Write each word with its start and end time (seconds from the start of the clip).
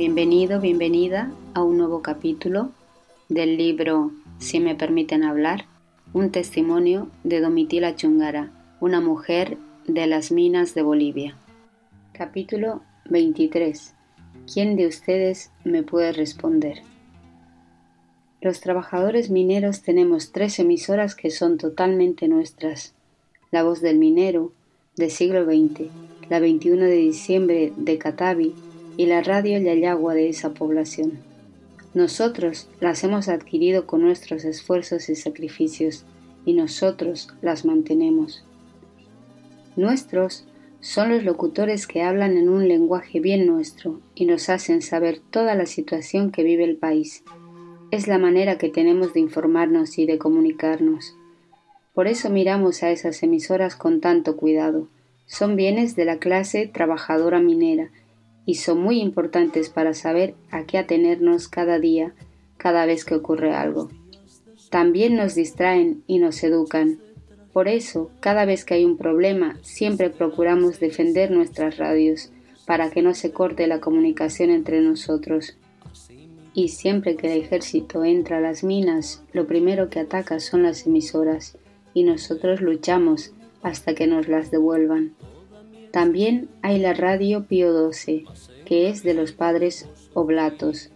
Bienvenido, 0.00 0.62
bienvenida 0.62 1.30
a 1.52 1.62
un 1.62 1.76
nuevo 1.76 2.00
capítulo 2.00 2.70
del 3.28 3.58
libro 3.58 4.12
Si 4.38 4.58
me 4.58 4.74
permiten 4.74 5.22
hablar, 5.22 5.66
un 6.14 6.32
testimonio 6.32 7.10
de 7.22 7.42
Domitila 7.42 7.94
Chungara, 7.96 8.50
una 8.80 9.02
mujer 9.02 9.58
de 9.86 10.06
las 10.06 10.32
minas 10.32 10.72
de 10.72 10.80
Bolivia. 10.80 11.36
Capítulo 12.14 12.80
23. 13.10 13.92
¿Quién 14.50 14.74
de 14.74 14.86
ustedes 14.86 15.50
me 15.64 15.82
puede 15.82 16.12
responder? 16.12 16.78
Los 18.40 18.62
trabajadores 18.62 19.28
mineros 19.28 19.82
tenemos 19.82 20.32
tres 20.32 20.58
emisoras 20.58 21.14
que 21.14 21.28
son 21.30 21.58
totalmente 21.58 22.26
nuestras. 22.26 22.94
La 23.50 23.64
voz 23.64 23.82
del 23.82 23.98
minero, 23.98 24.50
del 24.96 25.10
siglo 25.10 25.44
XX, 25.44 25.90
la 26.30 26.40
21 26.40 26.84
de 26.84 26.96
diciembre 26.96 27.74
de 27.76 27.98
Catavi 27.98 28.54
y 29.00 29.06
la 29.06 29.22
radio 29.22 29.58
Yayagua 29.58 30.12
de 30.12 30.28
esa 30.28 30.52
población. 30.52 31.20
Nosotros 31.94 32.68
las 32.80 33.02
hemos 33.02 33.28
adquirido 33.28 33.86
con 33.86 34.02
nuestros 34.02 34.44
esfuerzos 34.44 35.08
y 35.08 35.14
sacrificios 35.14 36.04
y 36.44 36.52
nosotros 36.52 37.32
las 37.40 37.64
mantenemos. 37.64 38.44
Nuestros 39.74 40.44
son 40.80 41.08
los 41.08 41.24
locutores 41.24 41.86
que 41.86 42.02
hablan 42.02 42.36
en 42.36 42.50
un 42.50 42.68
lenguaje 42.68 43.20
bien 43.20 43.46
nuestro 43.46 44.02
y 44.14 44.26
nos 44.26 44.50
hacen 44.50 44.82
saber 44.82 45.18
toda 45.30 45.54
la 45.54 45.64
situación 45.64 46.30
que 46.30 46.42
vive 46.42 46.64
el 46.64 46.76
país. 46.76 47.24
Es 47.90 48.06
la 48.06 48.18
manera 48.18 48.58
que 48.58 48.68
tenemos 48.68 49.14
de 49.14 49.20
informarnos 49.20 49.98
y 49.98 50.04
de 50.04 50.18
comunicarnos. 50.18 51.16
Por 51.94 52.06
eso 52.06 52.28
miramos 52.28 52.82
a 52.82 52.90
esas 52.90 53.22
emisoras 53.22 53.76
con 53.76 54.02
tanto 54.02 54.36
cuidado. 54.36 54.88
Son 55.24 55.56
bienes 55.56 55.96
de 55.96 56.04
la 56.04 56.18
clase 56.18 56.66
trabajadora 56.66 57.40
minera 57.40 57.90
y 58.50 58.56
son 58.56 58.80
muy 58.80 59.00
importantes 59.00 59.70
para 59.70 59.94
saber 59.94 60.34
a 60.50 60.64
qué 60.64 60.76
atenernos 60.76 61.46
cada 61.46 61.78
día, 61.78 62.14
cada 62.56 62.84
vez 62.84 63.04
que 63.04 63.14
ocurre 63.14 63.54
algo. 63.54 63.90
También 64.70 65.14
nos 65.14 65.36
distraen 65.36 66.02
y 66.08 66.18
nos 66.18 66.42
educan. 66.42 66.98
Por 67.52 67.68
eso, 67.68 68.10
cada 68.18 68.44
vez 68.46 68.64
que 68.64 68.74
hay 68.74 68.84
un 68.84 68.96
problema, 68.96 69.56
siempre 69.62 70.10
procuramos 70.10 70.80
defender 70.80 71.30
nuestras 71.30 71.76
radios 71.76 72.32
para 72.66 72.90
que 72.90 73.02
no 73.02 73.14
se 73.14 73.30
corte 73.30 73.68
la 73.68 73.78
comunicación 73.78 74.50
entre 74.50 74.80
nosotros. 74.80 75.56
Y 76.52 76.70
siempre 76.70 77.14
que 77.14 77.32
el 77.32 77.40
ejército 77.40 78.04
entra 78.04 78.38
a 78.38 78.40
las 78.40 78.64
minas, 78.64 79.22
lo 79.32 79.46
primero 79.46 79.90
que 79.90 80.00
ataca 80.00 80.40
son 80.40 80.64
las 80.64 80.88
emisoras, 80.88 81.56
y 81.94 82.02
nosotros 82.02 82.60
luchamos 82.60 83.32
hasta 83.62 83.94
que 83.94 84.08
nos 84.08 84.26
las 84.26 84.50
devuelvan. 84.50 85.14
También 85.92 86.48
hay 86.62 86.78
la 86.78 86.94
radio 86.94 87.46
Pío 87.46 87.92
XII, 87.92 88.24
que 88.64 88.88
es 88.88 89.02
de 89.02 89.14
los 89.14 89.32
padres 89.32 89.88
oblatos. 90.14 90.90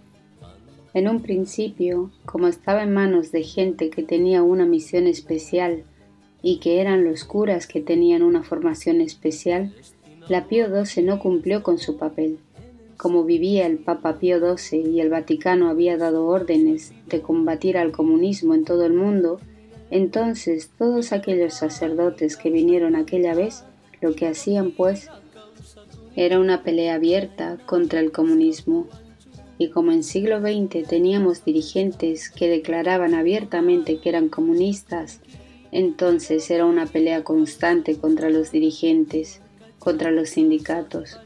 En 0.92 1.08
un 1.08 1.20
principio, 1.20 2.12
como 2.24 2.46
estaba 2.46 2.84
en 2.84 2.94
manos 2.94 3.32
de 3.32 3.42
gente 3.42 3.90
que 3.90 4.04
tenía 4.04 4.44
una 4.44 4.66
misión 4.66 5.08
especial 5.08 5.82
y 6.42 6.60
que 6.60 6.80
eran 6.80 7.02
los 7.02 7.24
curas 7.24 7.66
que 7.66 7.80
tenían 7.80 8.22
una 8.22 8.44
formación 8.44 9.00
especial, 9.00 9.74
la 10.28 10.46
Pío 10.46 10.66
XII 10.84 11.02
no 11.02 11.18
cumplió 11.18 11.64
con 11.64 11.78
su 11.78 11.96
papel. 11.96 12.38
Como 12.96 13.24
vivía 13.24 13.66
el 13.66 13.78
Papa 13.78 14.20
Pío 14.20 14.38
XII 14.56 14.92
y 14.92 15.00
el 15.00 15.10
Vaticano 15.10 15.68
había 15.68 15.96
dado 15.96 16.26
órdenes 16.26 16.92
de 17.08 17.20
combatir 17.20 17.76
al 17.76 17.90
comunismo 17.90 18.54
en 18.54 18.64
todo 18.64 18.86
el 18.86 18.94
mundo, 18.94 19.40
entonces 19.90 20.70
todos 20.78 21.12
aquellos 21.12 21.54
sacerdotes 21.54 22.36
que 22.36 22.50
vinieron 22.50 22.94
aquella 22.94 23.34
vez 23.34 23.64
lo 24.04 24.14
que 24.14 24.26
hacían, 24.26 24.70
pues, 24.70 25.08
era 26.14 26.38
una 26.38 26.62
pelea 26.62 26.96
abierta 26.96 27.56
contra 27.64 28.00
el 28.00 28.12
comunismo. 28.12 28.86
Y 29.56 29.70
como 29.70 29.92
en 29.92 30.04
siglo 30.04 30.40
XX 30.40 30.86
teníamos 30.86 31.42
dirigentes 31.42 32.28
que 32.28 32.48
declaraban 32.48 33.14
abiertamente 33.14 33.98
que 33.98 34.10
eran 34.10 34.28
comunistas, 34.28 35.20
entonces 35.72 36.50
era 36.50 36.66
una 36.66 36.84
pelea 36.86 37.24
constante 37.24 37.96
contra 37.96 38.28
los 38.28 38.52
dirigentes, 38.52 39.40
contra 39.78 40.10
los 40.10 40.30
sindicatos. 40.30 41.18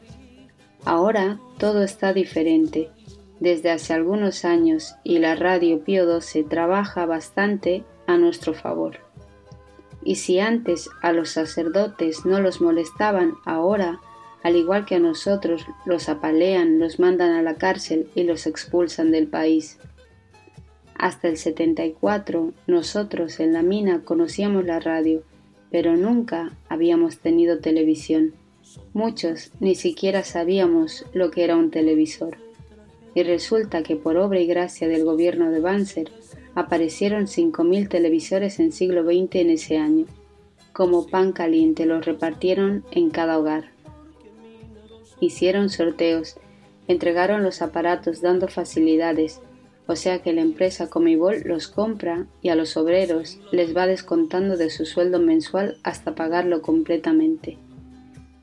Ahora 0.85 1.37
todo 1.57 1.83
está 1.83 2.13
diferente. 2.13 2.89
Desde 3.41 3.71
hace 3.71 3.93
algunos 3.93 4.45
años 4.45 4.95
y 5.03 5.19
la 5.19 5.35
radio 5.35 5.83
Pío 5.83 6.21
XII 6.21 6.43
trabaja 6.45 7.05
bastante 7.05 7.83
a 8.07 8.17
nuestro 8.17 8.53
favor. 8.53 9.08
Y 10.03 10.15
si 10.15 10.39
antes 10.39 10.89
a 11.01 11.11
los 11.11 11.29
sacerdotes 11.31 12.25
no 12.25 12.39
los 12.39 12.61
molestaban, 12.61 13.33
ahora, 13.45 13.99
al 14.43 14.55
igual 14.55 14.85
que 14.85 14.95
a 14.95 14.99
nosotros, 14.99 15.65
los 15.85 16.09
apalean, 16.09 16.79
los 16.79 16.99
mandan 16.99 17.31
a 17.31 17.41
la 17.41 17.55
cárcel 17.55 18.09
y 18.15 18.23
los 18.23 18.47
expulsan 18.47 19.11
del 19.11 19.27
país. 19.27 19.77
Hasta 20.95 21.27
el 21.27 21.37
74, 21.37 22.53
nosotros 22.67 23.39
en 23.39 23.53
la 23.53 23.61
mina 23.61 24.03
conocíamos 24.03 24.65
la 24.65 24.79
radio, 24.79 25.23
pero 25.71 25.95
nunca 25.95 26.51
habíamos 26.67 27.19
tenido 27.19 27.59
televisión. 27.59 28.33
Muchos 28.93 29.51
ni 29.59 29.75
siquiera 29.75 30.23
sabíamos 30.23 31.05
lo 31.13 31.31
que 31.31 31.43
era 31.43 31.55
un 31.55 31.71
televisor. 31.71 32.37
Y 33.15 33.23
resulta 33.23 33.81
que 33.81 33.95
por 33.95 34.17
obra 34.17 34.39
y 34.39 34.45
gracia 34.45 34.87
del 34.87 35.03
gobierno 35.03 35.51
de 35.51 35.59
Banzer, 35.59 36.11
aparecieron 36.59 37.27
5.000 37.27 37.87
televisores 37.87 38.59
en 38.59 38.71
siglo 38.71 39.03
XX 39.03 39.35
en 39.35 39.49
ese 39.49 39.77
año. 39.77 40.05
Como 40.73 41.07
pan 41.07 41.31
caliente 41.31 41.85
los 41.85 42.05
repartieron 42.05 42.83
en 42.91 43.09
cada 43.09 43.39
hogar. 43.39 43.71
Hicieron 45.21 45.69
sorteos, 45.69 46.35
entregaron 46.87 47.43
los 47.43 47.61
aparatos 47.61 48.21
dando 48.21 48.47
facilidades, 48.47 49.41
o 49.87 49.95
sea 49.95 50.19
que 50.19 50.33
la 50.33 50.41
empresa 50.41 50.89
Comibol 50.89 51.41
los 51.45 51.67
compra 51.67 52.27
y 52.41 52.49
a 52.49 52.55
los 52.55 52.77
obreros 52.77 53.39
les 53.51 53.75
va 53.75 53.87
descontando 53.87 54.57
de 54.57 54.69
su 54.69 54.85
sueldo 54.85 55.19
mensual 55.19 55.77
hasta 55.83 56.13
pagarlo 56.13 56.61
completamente. 56.61 57.57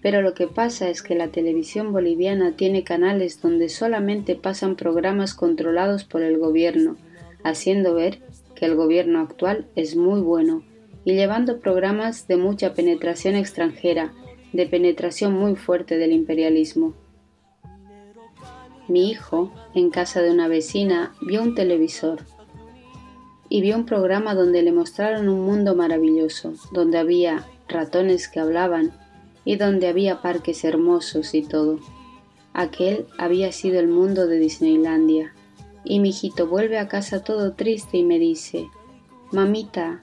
Pero 0.03 0.23
lo 0.23 0.35
que 0.35 0.47
pasa 0.47 0.89
es 0.89 1.03
que 1.03 1.15
la 1.15 1.29
televisión 1.29 1.93
boliviana 1.93 2.53
tiene 2.53 2.83
canales 2.83 3.41
donde 3.43 3.69
solamente 3.69 4.37
pasan 4.37 4.77
programas 4.77 5.35
controlados 5.35 6.05
por 6.05 6.23
el 6.23 6.39
gobierno, 6.39 6.97
haciendo 7.49 7.95
ver 7.95 8.21
que 8.55 8.67
el 8.67 8.75
gobierno 8.75 9.21
actual 9.21 9.67
es 9.77 9.97
muy 9.97 10.21
bueno 10.21 10.63
y 11.05 11.15
llevando 11.15 11.61
programas 11.61 12.27
de 12.27 12.37
mucha 12.37 12.75
penetración 12.75 13.37
extranjera, 13.37 14.13
de 14.53 14.67
penetración 14.67 15.33
muy 15.35 15.55
fuerte 15.55 15.99
del 15.99 16.13
imperialismo. 16.13 16.95
Mi 18.89 19.11
hijo, 19.11 19.53
en 19.75 19.91
casa 19.91 20.23
de 20.23 20.33
una 20.33 20.49
vecina, 20.49 21.15
vio 21.21 21.43
un 21.43 21.55
televisor 21.55 22.21
y 23.49 23.61
vio 23.61 23.77
un 23.77 23.87
programa 23.87 24.35
donde 24.35 24.63
le 24.63 24.73
mostraron 24.73 25.29
un 25.29 25.43
mundo 25.43 25.77
maravilloso, 25.77 26.55
donde 26.73 26.99
había 26.99 27.47
ratones 27.69 28.29
que 28.29 28.41
hablaban 28.41 28.93
y 29.45 29.57
donde 29.57 29.87
había 29.87 30.23
parques 30.23 30.65
hermosos 30.65 31.35
y 31.35 31.43
todo. 31.43 31.79
Aquel 32.53 33.07
había 33.19 33.53
sido 33.53 33.79
el 33.79 33.87
mundo 33.87 34.27
de 34.27 34.39
Disneylandia, 34.39 35.36
y 35.87 36.01
mi 36.01 36.09
hijito 36.09 36.49
vuelve 36.49 36.79
a 36.79 36.89
casa 36.89 37.23
todo 37.23 37.53
triste 37.53 37.99
y 37.99 38.03
me 38.03 38.19
dice, 38.19 38.69
Mamita, 39.31 40.03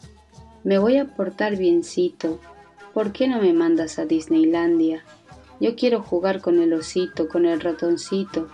me 0.64 0.78
voy 0.78 0.98
a 0.98 1.14
portar 1.14 1.58
biencito, 1.58 2.40
¿por 2.94 3.12
qué 3.12 3.28
no 3.28 3.42
me 3.42 3.54
mandas 3.54 4.00
a 4.00 4.06
Disneylandia? 4.06 5.04
Yo 5.60 5.76
quiero 5.76 6.02
jugar 6.02 6.42
con 6.42 6.60
el 6.60 6.74
osito, 6.74 7.28
con 7.28 7.46
el 7.46 7.60
ratoncito. 7.60 8.48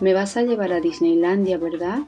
¿Me 0.00 0.14
vas 0.14 0.36
a 0.36 0.42
llevar 0.42 0.72
a 0.72 0.80
Disneylandia, 0.80 1.58
verdad? 1.58 2.00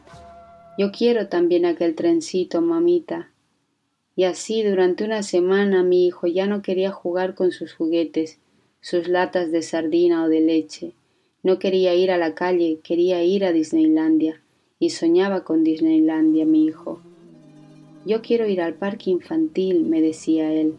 Yo 0.78 0.90
quiero 0.92 1.28
también 1.28 1.66
aquel 1.66 1.94
trencito, 1.94 2.60
mamita. 2.60 3.30
Y 4.16 4.24
así 4.24 4.62
durante 4.62 5.04
una 5.04 5.22
semana 5.22 5.82
mi 5.82 6.06
hijo 6.06 6.26
ya 6.26 6.46
no 6.46 6.62
quería 6.62 6.90
jugar 6.90 7.34
con 7.34 7.52
sus 7.52 7.74
juguetes, 7.74 8.38
sus 8.80 9.08
latas 9.08 9.52
de 9.52 9.62
sardina 9.62 10.24
o 10.24 10.28
de 10.28 10.40
leche. 10.40 10.94
No 11.42 11.58
quería 11.58 11.94
ir 11.94 12.10
a 12.10 12.18
la 12.18 12.34
calle, 12.34 12.80
quería 12.82 13.22
ir 13.22 13.44
a 13.44 13.52
Disneylandia 13.52 14.43
y 14.78 14.90
soñaba 14.90 15.44
con 15.44 15.64
Disneylandia, 15.64 16.44
mi 16.44 16.64
hijo. 16.64 17.00
Yo 18.06 18.20
quiero 18.20 18.46
ir 18.46 18.60
al 18.60 18.74
parque 18.74 19.10
infantil, 19.10 19.84
me 19.84 20.00
decía 20.00 20.52
él. 20.52 20.76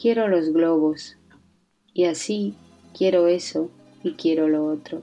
Quiero 0.00 0.28
los 0.28 0.52
globos. 0.52 1.16
Y 1.92 2.04
así, 2.04 2.54
quiero 2.96 3.28
eso 3.28 3.70
y 4.02 4.12
quiero 4.12 4.48
lo 4.48 4.66
otro. 4.66 5.02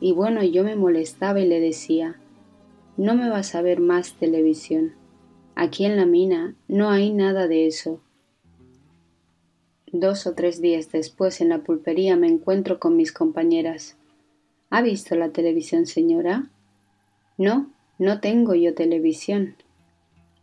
Y 0.00 0.12
bueno, 0.12 0.42
yo 0.42 0.64
me 0.64 0.76
molestaba 0.76 1.40
y 1.40 1.46
le 1.46 1.60
decía, 1.60 2.16
no 2.96 3.14
me 3.14 3.28
vas 3.28 3.54
a 3.54 3.62
ver 3.62 3.80
más 3.80 4.14
televisión. 4.14 4.92
Aquí 5.54 5.84
en 5.84 5.96
la 5.96 6.06
mina 6.06 6.56
no 6.66 6.90
hay 6.90 7.12
nada 7.12 7.46
de 7.46 7.66
eso. 7.66 8.00
Dos 9.92 10.26
o 10.26 10.34
tres 10.34 10.60
días 10.60 10.92
después 10.92 11.40
en 11.40 11.48
la 11.48 11.62
pulpería 11.62 12.16
me 12.16 12.28
encuentro 12.28 12.78
con 12.78 12.96
mis 12.96 13.12
compañeras. 13.12 13.96
¿Ha 14.70 14.82
visto 14.82 15.14
la 15.14 15.30
televisión, 15.30 15.86
señora? 15.86 16.50
No, 17.38 17.70
no 17.98 18.20
tengo 18.20 18.56
yo 18.56 18.74
televisión. 18.74 19.54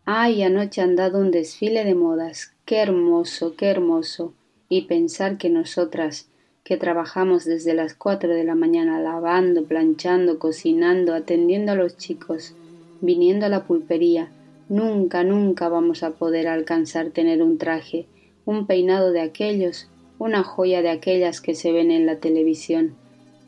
Ay, 0.06 0.44
anoche 0.44 0.81
han 0.81 0.95
dado 0.95 1.19
un 1.19 1.30
desfile 1.30 1.83
de 1.83 1.94
modas. 1.94 2.53
Qué 2.63 2.77
hermoso, 2.77 3.56
qué 3.57 3.68
hermoso. 3.68 4.33
Y 4.69 4.83
pensar 4.83 5.38
que 5.38 5.50
nosotras 5.50 6.30
que 6.63 6.77
trabajamos 6.77 7.44
desde 7.45 7.74
las 7.74 7.94
cuatro 7.94 8.30
de 8.30 8.44
la 8.44 8.56
mañana 8.56 9.00
lavando, 9.00 9.65
planchando, 9.65 10.39
cocinando, 10.39 11.13
atendiendo 11.13 11.74
a 11.74 11.75
los 11.75 11.97
chicos, 11.97 12.56
viniendo 13.01 13.45
a 13.45 13.50
la 13.50 13.65
pulpería, 13.65 14.31
nunca, 14.69 15.24
nunca 15.24 15.69
vamos 15.69 16.01
a 16.01 16.12
poder 16.12 16.48
alcanzar 16.48 17.12
tener 17.12 17.44
un 17.44 17.59
traje, 17.59 18.07
un 18.45 18.65
peinado 18.65 19.12
de 19.12 19.21
aquellos, 19.21 19.89
una 20.18 20.44
joya 20.44 20.81
de 20.81 20.89
aquellas 20.89 21.41
que 21.41 21.56
se 21.56 21.71
ven 21.71 21.91
en 21.91 22.06
la 22.06 22.19
televisión. 22.19 22.95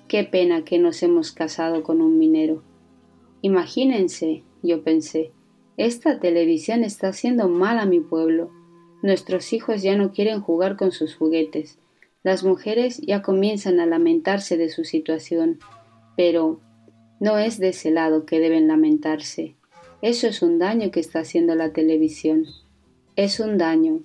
Qué 0.07 0.23
pena 0.23 0.63
que 0.63 0.77
nos 0.77 1.01
hemos 1.01 1.31
casado 1.31 1.81
con 1.81 2.01
un 2.01 2.19
minero. 2.19 2.61
Imagínense, 3.41 4.43
yo 4.63 4.83
pensé, 4.83 5.31
esta 5.77 6.19
televisión 6.19 6.83
está 6.83 7.09
haciendo 7.09 7.47
mal 7.49 7.77
a 7.77 7.85
mi 7.85 7.99
pueblo. 7.99 8.49
Nuestros 9.03 9.53
hijos 9.53 9.83
ya 9.83 9.95
no 9.95 10.11
quieren 10.11 10.41
jugar 10.41 10.75
con 10.75 10.91
sus 10.91 11.15
juguetes. 11.15 11.77
Las 12.23 12.43
mujeres 12.43 12.99
ya 12.99 13.21
comienzan 13.21 13.79
a 13.79 13.85
lamentarse 13.85 14.57
de 14.57 14.69
su 14.69 14.83
situación. 14.83 15.59
Pero 16.15 16.59
no 17.19 17.37
es 17.37 17.59
de 17.59 17.69
ese 17.69 17.91
lado 17.91 18.25
que 18.25 18.39
deben 18.39 18.67
lamentarse. 18.67 19.55
Eso 20.01 20.27
es 20.27 20.41
un 20.41 20.57
daño 20.57 20.89
que 20.89 20.99
está 20.99 21.19
haciendo 21.19 21.53
la 21.53 21.73
televisión. 21.73 22.45
Es 23.15 23.39
un 23.39 23.57
daño. 23.59 24.01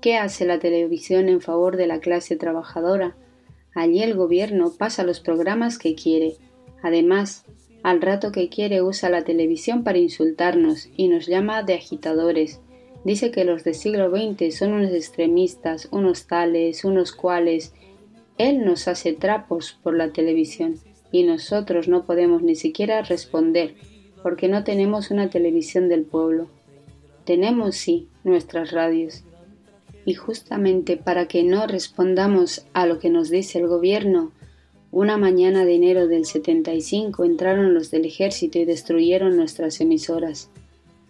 ¿Qué 0.00 0.16
hace 0.16 0.46
la 0.46 0.58
televisión 0.58 1.28
en 1.28 1.40
favor 1.40 1.76
de 1.76 1.86
la 1.86 2.00
clase 2.00 2.36
trabajadora? 2.36 3.16
Allí 3.74 4.02
el 4.02 4.14
gobierno 4.14 4.72
pasa 4.76 5.04
los 5.04 5.20
programas 5.20 5.78
que 5.78 5.94
quiere. 5.94 6.36
Además, 6.82 7.44
al 7.84 8.00
rato 8.00 8.32
que 8.32 8.48
quiere 8.48 8.82
usa 8.82 9.10
la 9.10 9.24
televisión 9.24 9.84
para 9.84 9.98
insultarnos 9.98 10.88
y 10.96 11.08
nos 11.08 11.26
llama 11.26 11.62
de 11.62 11.74
agitadores. 11.74 12.60
Dice 13.04 13.30
que 13.30 13.44
los 13.44 13.62
del 13.62 13.74
siglo 13.74 14.10
XX 14.10 14.56
son 14.56 14.72
unos 14.72 14.90
extremistas, 14.90 15.88
unos 15.90 16.26
tales, 16.26 16.86
unos 16.86 17.12
cuales. 17.12 17.74
Él 18.38 18.64
nos 18.64 18.88
hace 18.88 19.12
trapos 19.12 19.78
por 19.82 19.94
la 19.94 20.12
televisión 20.12 20.76
y 21.12 21.24
nosotros 21.24 21.86
no 21.86 22.06
podemos 22.06 22.42
ni 22.42 22.54
siquiera 22.54 23.02
responder 23.02 23.74
porque 24.22 24.48
no 24.48 24.64
tenemos 24.64 25.10
una 25.10 25.28
televisión 25.28 25.90
del 25.90 26.04
pueblo. 26.04 26.48
Tenemos, 27.26 27.76
sí, 27.76 28.08
nuestras 28.24 28.70
radios. 28.70 29.24
Y 30.06 30.14
justamente 30.14 30.96
para 30.96 31.28
que 31.28 31.42
no 31.42 31.66
respondamos 31.66 32.64
a 32.72 32.86
lo 32.86 32.98
que 32.98 33.10
nos 33.10 33.28
dice 33.28 33.58
el 33.58 33.68
gobierno, 33.68 34.32
una 34.94 35.16
mañana 35.16 35.64
de 35.64 35.74
enero 35.74 36.06
del 36.06 36.24
75 36.24 37.24
entraron 37.24 37.74
los 37.74 37.90
del 37.90 38.04
ejército 38.04 38.60
y 38.60 38.64
destruyeron 38.64 39.36
nuestras 39.36 39.80
emisoras. 39.80 40.50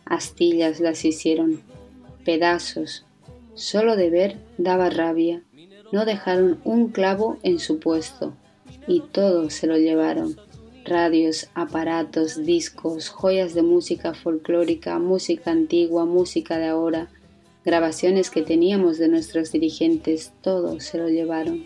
Astillas 0.07 0.81
las 0.81 1.05
hicieron, 1.05 1.61
pedazos. 2.25 3.05
Solo 3.53 3.97
de 3.97 4.09
ver 4.09 4.39
daba 4.57 4.89
rabia. 4.89 5.43
No 5.93 6.07
dejaron 6.07 6.61
un 6.65 6.89
clavo 6.89 7.37
en 7.43 7.59
su 7.59 7.79
puesto 7.79 8.35
y 8.89 9.01
todo 9.01 9.51
se 9.51 9.67
lo 9.67 9.77
llevaron 9.77 10.37
radios, 10.87 11.49
aparatos, 11.55 12.45
discos, 12.45 13.11
joyas 13.11 13.53
de 13.53 13.63
música 13.63 14.15
folclórica, 14.15 14.99
música 14.99 15.51
antigua, 15.51 16.07
música 16.07 16.57
de 16.59 16.69
ahora, 16.69 17.09
grabaciones 17.67 18.31
que 18.31 18.43
teníamos 18.43 18.97
de 18.97 19.09
nuestros 19.09 19.53
dirigentes, 19.53 20.33
todo 20.43 20.81
se 20.81 20.99
lo 20.99 21.09
llevaron. 21.09 21.65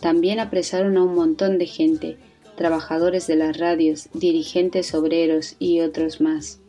También 0.00 0.40
apresaron 0.40 0.96
a 0.96 1.02
un 1.02 1.14
montón 1.14 1.58
de 1.58 1.66
gente, 1.66 2.16
trabajadores 2.56 3.26
de 3.26 3.36
las 3.36 3.58
radios, 3.58 4.08
dirigentes 4.12 4.94
obreros 4.94 5.56
y 5.58 5.80
otros 5.80 6.20
más. 6.20 6.60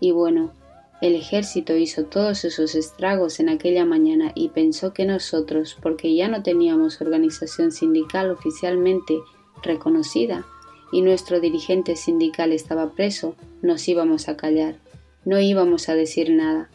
Y 0.00 0.12
bueno, 0.12 0.52
el 1.00 1.14
ejército 1.16 1.76
hizo 1.76 2.04
todos 2.04 2.44
esos 2.44 2.74
estragos 2.74 3.40
en 3.40 3.48
aquella 3.48 3.84
mañana 3.84 4.32
y 4.34 4.48
pensó 4.48 4.92
que 4.92 5.04
nosotros, 5.04 5.76
porque 5.82 6.14
ya 6.14 6.28
no 6.28 6.42
teníamos 6.42 7.00
organización 7.00 7.72
sindical 7.72 8.30
oficialmente 8.30 9.18
reconocida, 9.62 10.46
y 10.92 11.02
nuestro 11.02 11.40
dirigente 11.40 11.96
sindical 11.96 12.52
estaba 12.52 12.92
preso, 12.92 13.34
nos 13.62 13.86
íbamos 13.88 14.28
a 14.28 14.36
callar, 14.36 14.76
no 15.24 15.40
íbamos 15.40 15.88
a 15.88 15.94
decir 15.94 16.30
nada. 16.30 16.70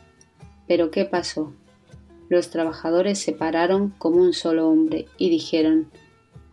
Pero 0.67 0.91
¿qué 0.91 1.05
pasó? 1.05 1.53
Los 2.29 2.49
trabajadores 2.49 3.19
se 3.19 3.33
pararon 3.33 3.93
como 3.97 4.21
un 4.21 4.33
solo 4.33 4.69
hombre 4.69 5.07
y 5.17 5.29
dijeron, 5.29 5.89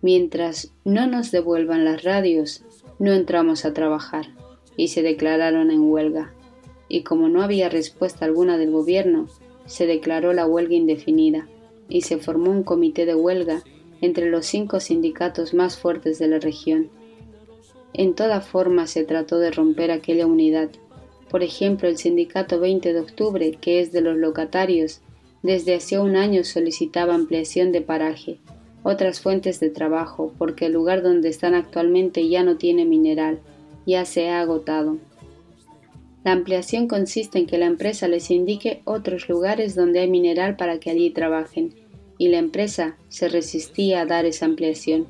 mientras 0.03 0.73
no 0.85 1.07
nos 1.07 1.31
devuelvan 1.31 1.85
las 1.85 2.03
radios, 2.03 2.65
no 2.99 3.13
entramos 3.13 3.65
a 3.65 3.73
trabajar, 3.73 4.29
y 4.77 4.89
se 4.89 5.03
declararon 5.03 5.71
en 5.71 5.91
huelga. 5.91 6.33
Y 6.89 7.03
como 7.03 7.29
no 7.29 7.43
había 7.43 7.69
respuesta 7.69 8.25
alguna 8.25 8.59
del 8.59 8.71
gobierno, 8.71 9.29
se 9.67 9.87
declaró 9.87 10.33
la 10.33 10.47
huelga 10.47 10.75
indefinida, 10.75 11.47
y 11.89 12.03
se 12.03 12.19
formó 12.19 12.51
un 12.51 12.63
comité 12.63 13.07
de 13.07 13.15
huelga 13.15 13.63
entre 14.01 14.31
los 14.31 14.47
cinco 14.47 14.81
sindicatos 14.81 15.55
más 15.55 15.77
fuertes 15.77 16.19
de 16.19 16.29
la 16.29 16.39
región, 16.39 16.91
en 17.99 18.15
toda 18.15 18.43
forma 18.43 18.87
se 18.87 19.05
trató 19.05 19.39
de 19.39 19.51
romper 19.51 19.91
aquella 19.91 20.27
unidad. 20.27 20.69
Por 21.31 21.43
ejemplo, 21.43 21.89
el 21.89 21.97
sindicato 21.97 22.61
20 22.61 22.93
de 22.93 23.01
octubre, 23.01 23.57
que 23.59 23.81
es 23.81 23.91
de 23.91 24.03
los 24.03 24.19
locatarios, 24.19 25.01
desde 25.47 25.77
hacía 25.77 26.03
un 26.03 26.17
año 26.17 26.45
solicitaba 26.45 27.15
ampliación 27.15 27.73
de 27.73 27.81
paraje, 27.81 28.39
otras 28.83 29.21
fuentes 29.21 29.59
de 29.61 29.71
trabajo, 29.71 30.35
porque 30.39 30.67
el 30.67 30.73
lugar 30.73 31.03
donde 31.03 31.29
están 31.29 31.55
actualmente 31.55 32.29
ya 32.29 32.43
no 32.43 32.57
tiene 32.57 32.85
mineral, 32.85 33.41
ya 33.87 34.05
se 34.05 34.29
ha 34.29 34.41
agotado. 34.41 34.99
La 36.25 36.33
ampliación 36.33 36.89
consiste 36.89 37.39
en 37.39 37.47
que 37.47 37.59
la 37.59 37.67
empresa 37.67 38.09
les 38.09 38.31
indique 38.31 38.83
otros 38.85 39.29
lugares 39.29 39.75
donde 39.75 40.01
hay 40.01 40.11
mineral 40.11 40.57
para 40.57 40.79
que 40.79 40.91
allí 40.91 41.11
trabajen, 41.11 41.75
y 42.19 42.29
la 42.29 42.39
empresa 42.39 42.97
se 43.09 43.29
resistía 43.29 44.03
a 44.03 44.07
dar 44.07 44.27
esa 44.27 44.45
ampliación 44.47 45.07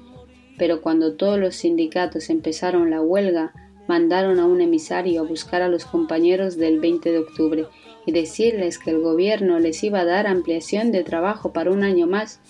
pero 0.57 0.81
cuando 0.81 1.15
todos 1.15 1.39
los 1.39 1.57
sindicatos 1.57 2.31
empezaron 2.31 2.91
la 2.91 3.01
huelga, 3.01 3.53
mandaron 3.89 4.41
a 4.41 4.47
un 4.47 4.61
emisario 4.61 5.21
a 5.21 5.25
buscar 5.25 5.63
a 5.63 5.69
los 5.69 5.85
compañeros 5.85 6.57
del 6.57 6.81
20 6.81 7.13
de 7.13 7.19
octubre 7.19 7.67
y 8.05 8.13
decirles 8.13 8.79
que 8.79 8.91
el 8.91 9.01
gobierno 9.01 9.59
les 9.59 9.83
iba 9.83 10.01
a 10.01 10.05
dar 10.05 10.27
ampliación 10.27 10.93
de 10.93 11.05
trabajo 11.05 11.53
para 11.53 11.71
un 11.71 11.83
año 11.83 12.07
más, 12.07 12.41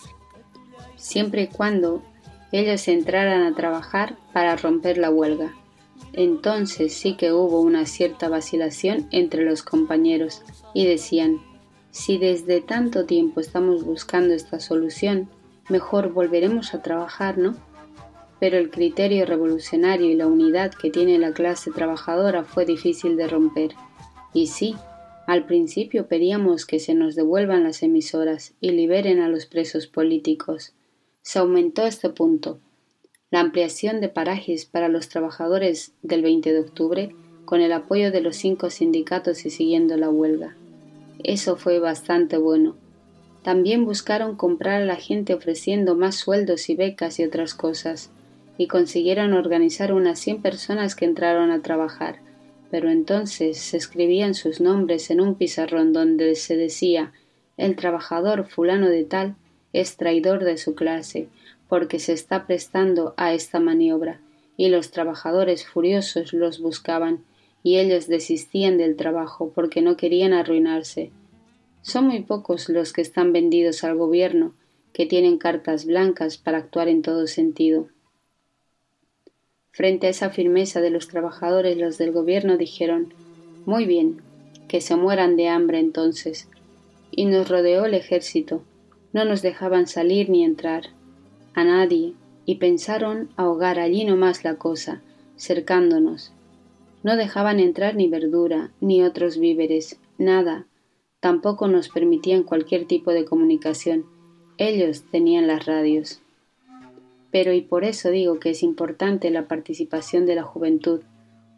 siempre 0.97 1.43
y 1.43 1.47
cuando 1.49 2.03
ellos 2.53 2.87
entraran 2.89 3.43
a 3.43 3.55
trabajar 3.55 4.17
para 4.33 4.57
romper 4.57 4.99
la 4.99 5.11
huelga. 5.11 5.55
Entonces 6.13 6.95
sí 6.95 7.17
que 7.17 7.33
hubo 7.33 7.61
una 7.61 7.87
cierta 7.87 8.29
vacilación 8.29 9.07
entre 9.11 9.45
los 9.45 9.63
compañeros 9.63 10.43
y 10.75 10.87
decían, 10.87 11.41
si 11.91 12.19
desde 12.19 12.61
tanto 12.61 13.07
tiempo 13.07 13.41
estamos 13.41 13.85
buscando 13.85 14.35
esta 14.35 14.61
solución, 14.61 15.29
mejor 15.69 16.13
volveremos 16.13 16.75
a 16.75 16.83
trabajar, 16.83 17.39
¿no? 17.39 17.57
Pero 18.39 18.59
el 18.59 18.71
criterio 18.71 19.25
revolucionario 19.25 20.11
y 20.11 20.15
la 20.15 20.27
unidad 20.27 20.73
que 20.73 20.91
tiene 20.91 21.19
la 21.19 21.33
clase 21.33 21.71
trabajadora 21.71 22.45
fue 22.45 22.67
difícil 22.67 23.17
de 23.17 23.29
romper. 23.29 23.71
Y 24.35 24.49
sí, 24.49 24.77
al 25.27 25.47
principio 25.47 26.07
pedíamos 26.07 26.67
que 26.67 26.79
se 26.79 26.95
nos 26.95 27.15
devuelvan 27.15 27.65
las 27.65 27.83
emisoras 27.83 28.55
y 28.61 28.73
liberen 28.73 29.21
a 29.21 29.29
los 29.29 29.47
presos 29.47 29.87
políticos. 29.87 30.75
Se 31.23 31.39
aumentó 31.39 31.87
este 31.87 32.11
punto. 32.11 32.61
La 33.31 33.41
ampliación 33.41 34.01
de 34.01 34.09
parajes 34.09 34.67
para 34.67 34.89
los 34.89 35.09
trabajadores 35.09 35.95
del 36.03 36.23
20 36.23 36.53
de 36.53 36.61
octubre 36.61 37.17
con 37.45 37.61
el 37.61 37.73
apoyo 37.73 38.13
de 38.13 38.21
los 38.21 38.37
cinco 38.37 38.71
sindicatos 38.71 39.47
y 39.47 39.51
siguiendo 39.51 39.97
la 39.97 40.11
huelga. 40.11 40.57
Eso 41.25 41.57
fue 41.57 41.79
bastante 41.79 42.37
bueno. 42.37 42.77
También 43.43 43.85
buscaron 43.85 44.37
comprar 44.37 44.83
a 44.83 44.85
la 44.85 44.97
gente 44.97 45.33
ofreciendo 45.33 45.97
más 45.97 46.17
sueldos 46.17 46.69
y 46.69 46.77
becas 46.77 47.19
y 47.19 47.25
otras 47.25 47.55
cosas 47.55 48.11
y 48.59 48.67
consiguieron 48.67 49.33
organizar 49.33 49.93
unas 49.93 50.19
cien 50.19 50.43
personas 50.43 50.95
que 50.95 51.05
entraron 51.05 51.51
a 51.51 51.63
trabajar, 51.63 52.21
pero 52.71 52.91
entonces 52.91 53.59
se 53.59 53.77
escribían 53.77 54.35
sus 54.35 54.61
nombres 54.61 55.11
en 55.11 55.21
un 55.21 55.35
pizarrón 55.35 55.93
donde 55.93 56.35
se 56.35 56.57
decía 56.57 57.13
el 57.57 57.75
trabajador 57.77 58.47
fulano 58.47 58.89
de 58.89 59.05
tal 59.05 59.37
es 59.73 59.97
traidor 59.97 60.45
de 60.45 60.57
su 60.59 60.75
clase, 60.75 61.29
porque 61.69 61.99
se 61.99 62.13
está 62.13 62.47
prestando 62.47 63.15
a 63.17 63.35
esta 63.35 63.61
maniobra, 63.61 64.21
y 64.57 64.69
los 64.69 64.91
trabajadores 64.91 65.67
furiosos 65.67 66.33
los 66.33 66.61
buscaban, 66.61 67.25
y 67.63 67.79
ellos 67.79 68.07
desistían 68.07 68.79
del 68.79 68.97
trabajo 68.97 69.53
porque 69.55 69.83
no 69.83 69.97
querían 69.97 70.33
arruinarse. 70.33 71.11
Son 71.83 72.07
muy 72.07 72.23
pocos 72.23 72.69
los 72.69 72.93
que 72.93 73.03
están 73.03 73.33
vendidos 73.33 73.85
al 73.85 73.97
gobierno, 73.97 74.55
que 74.93 75.07
tienen 75.07 75.39
cartas 75.39 75.85
blancas 75.85 76.39
para 76.39 76.59
actuar 76.59 76.89
en 76.89 77.03
todo 77.03 77.27
sentido. 77.27 77.89
Frente 79.77 80.07
a 80.07 80.11
esa 80.11 80.31
firmeza 80.31 80.81
de 80.81 80.89
los 80.89 81.07
trabajadores, 81.07 81.77
los 81.77 81.99
del 81.99 82.11
gobierno 82.11 82.57
dijeron 82.57 83.13
Muy 83.67 83.85
bien, 83.85 84.23
que 84.69 84.81
se 84.81 84.97
mueran 84.97 85.37
de 85.37 85.49
hambre 85.49 85.81
entonces. 85.81 86.49
Y 87.11 87.27
nos 87.27 87.51
rodeó 87.51 87.85
el 87.85 87.93
ejército. 87.93 88.63
No 89.13 89.27
nos 89.27 89.43
dejaban 89.43 89.87
salir 89.87 90.31
ni 90.31 90.45
entrar. 90.45 90.85
A 91.53 91.63
nadie. 91.65 92.15
Y 92.47 92.55
pensaron 92.55 93.29
ahogar 93.37 93.79
allí 93.79 94.07
nomás 94.07 94.45
la 94.45 94.55
cosa, 94.55 95.03
cercándonos. 95.37 96.33
No 97.03 97.19
dejaban 97.19 97.61
entrar 97.61 97.97
ni 97.97 98.09
verdura, 98.09 98.71
ni 98.81 99.03
otros 99.03 99.37
víveres, 99.39 99.99
nada. 100.17 100.65
Tampoco 101.21 101.69
nos 101.69 101.91
permitían 101.91 102.45
cualquier 102.45 102.87
tipo 102.87 103.11
de 103.11 103.27
comunicación. 103.27 104.07
Ellos 104.57 105.05
tenían 105.11 105.47
las 105.47 105.67
radios. 105.67 106.23
Pero 107.37 107.53
y 107.53 107.61
por 107.61 107.85
eso 107.85 108.09
digo 108.09 108.41
que 108.41 108.49
es 108.49 108.63
importante 108.63 109.29
la 109.29 109.47
participación 109.47 110.25
de 110.25 110.35
la 110.35 110.43
juventud. 110.43 111.03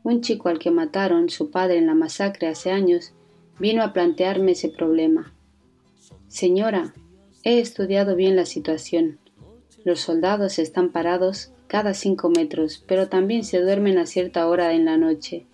Un 0.03 0.23
chico 0.23 0.49
al 0.49 0.59
que 0.59 0.73
mataron 0.73 1.31
su 1.31 1.53
padre 1.53 1.79
en 1.79 1.87
la 1.87 1.95
masacre 1.95 2.49
hace 2.49 2.73
años 2.73 3.13
vino 3.61 3.85
a 3.85 3.93
plantearme 3.93 4.51
ese 4.51 4.71
problema. 4.71 5.33
Señora, 6.27 6.95
he 7.45 7.61
estudiado 7.61 8.17
bien 8.17 8.35
la 8.35 8.45
situación. 8.45 9.21
Los 9.85 10.01
soldados 10.01 10.59
están 10.59 10.91
parados 10.91 11.53
cada 11.69 11.95
cinco 11.95 12.29
metros, 12.29 12.83
pero 12.89 13.09
también 13.09 13.45
se 13.45 13.61
duermen 13.61 13.99
a 13.99 14.07
cierta 14.07 14.49
hora 14.49 14.75
en 14.75 14.85
la 14.85 14.97
noche. 14.97 15.47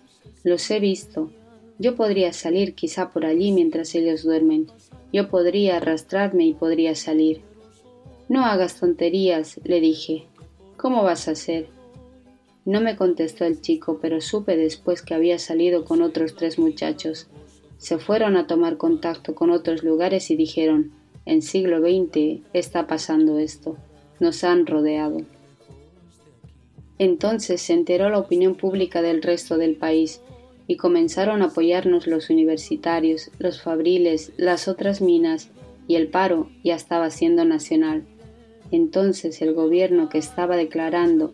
Los 0.43 0.71
he 0.71 0.79
visto. 0.79 1.29
Yo 1.77 1.95
podría 1.95 2.33
salir 2.33 2.73
quizá 2.73 3.11
por 3.11 3.27
allí 3.27 3.51
mientras 3.51 3.93
ellos 3.93 4.23
duermen. 4.23 4.71
Yo 5.13 5.29
podría 5.29 5.77
arrastrarme 5.77 6.47
y 6.47 6.55
podría 6.55 6.95
salir. 6.95 7.43
No 8.27 8.43
hagas 8.45 8.79
tonterías, 8.79 9.59
le 9.63 9.79
dije. 9.79 10.25
¿Cómo 10.77 11.03
vas 11.03 11.27
a 11.27 11.31
hacer? 11.31 11.67
No 12.65 12.81
me 12.81 12.95
contestó 12.95 13.45
el 13.45 13.61
chico, 13.61 13.99
pero 14.01 14.19
supe 14.21 14.57
después 14.57 15.03
que 15.03 15.13
había 15.13 15.37
salido 15.37 15.85
con 15.85 16.01
otros 16.01 16.35
tres 16.35 16.57
muchachos. 16.57 17.27
Se 17.77 17.99
fueron 17.99 18.35
a 18.35 18.47
tomar 18.47 18.77
contacto 18.77 19.35
con 19.35 19.51
otros 19.51 19.83
lugares 19.83 20.31
y 20.31 20.35
dijeron, 20.35 20.91
en 21.25 21.43
siglo 21.43 21.79
XX 21.79 22.41
está 22.53 22.87
pasando 22.87 23.37
esto. 23.37 23.77
Nos 24.19 24.43
han 24.43 24.65
rodeado. 24.65 25.17
Entonces 26.97 27.61
se 27.61 27.73
enteró 27.73 28.09
la 28.09 28.17
opinión 28.17 28.55
pública 28.55 29.03
del 29.03 29.21
resto 29.21 29.57
del 29.57 29.75
país 29.75 30.21
y 30.65 30.77
comenzaron 30.77 31.43
a 31.43 31.45
apoyarnos 31.45 32.07
los 32.07 32.31
universitarios, 32.31 33.29
los 33.37 33.61
fabriles, 33.61 34.31
las 34.37 34.67
otras 34.67 35.01
minas 35.01 35.49
y 35.87 35.95
el 35.95 36.07
paro 36.07 36.49
ya 36.63 36.75
estaba 36.75 37.11
siendo 37.11 37.45
nacional. 37.45 38.05
Entonces 38.75 39.41
el 39.41 39.53
gobierno 39.53 40.09
que 40.09 40.17
estaba 40.17 40.57
declarando 40.57 41.33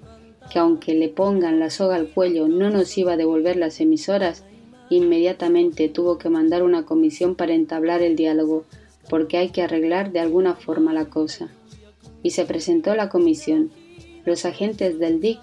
que 0.54 0.60
aunque 0.60 0.94
le 0.94 1.10
pongan 1.10 1.60
la 1.60 1.72
soga 1.72 1.96
al 1.96 2.08
cuello 2.08 2.48
no 2.48 2.70
nos 2.70 2.96
iba 3.00 3.14
a 3.14 3.18
devolver 3.18 3.56
las 3.56 3.82
emisoras, 3.82 4.44
inmediatamente 4.92 5.90
tuvo 5.90 6.20
que 6.20 6.30
mandar 6.30 6.62
una 6.62 6.86
comisión 6.86 7.34
para 7.34 7.56
entablar 7.56 8.04
el 8.04 8.16
diálogo, 8.16 8.66
porque 9.10 9.38
hay 9.38 9.50
que 9.50 9.64
arreglar 9.64 10.12
de 10.12 10.20
alguna 10.20 10.54
forma 10.54 10.94
la 10.94 11.06
cosa. 11.06 11.50
Y 12.22 12.30
se 12.30 12.46
presentó 12.46 12.94
la 12.94 13.10
comisión. 13.10 13.72
Los 14.24 14.46
agentes 14.46 15.00
del 15.00 15.20
DIC 15.20 15.40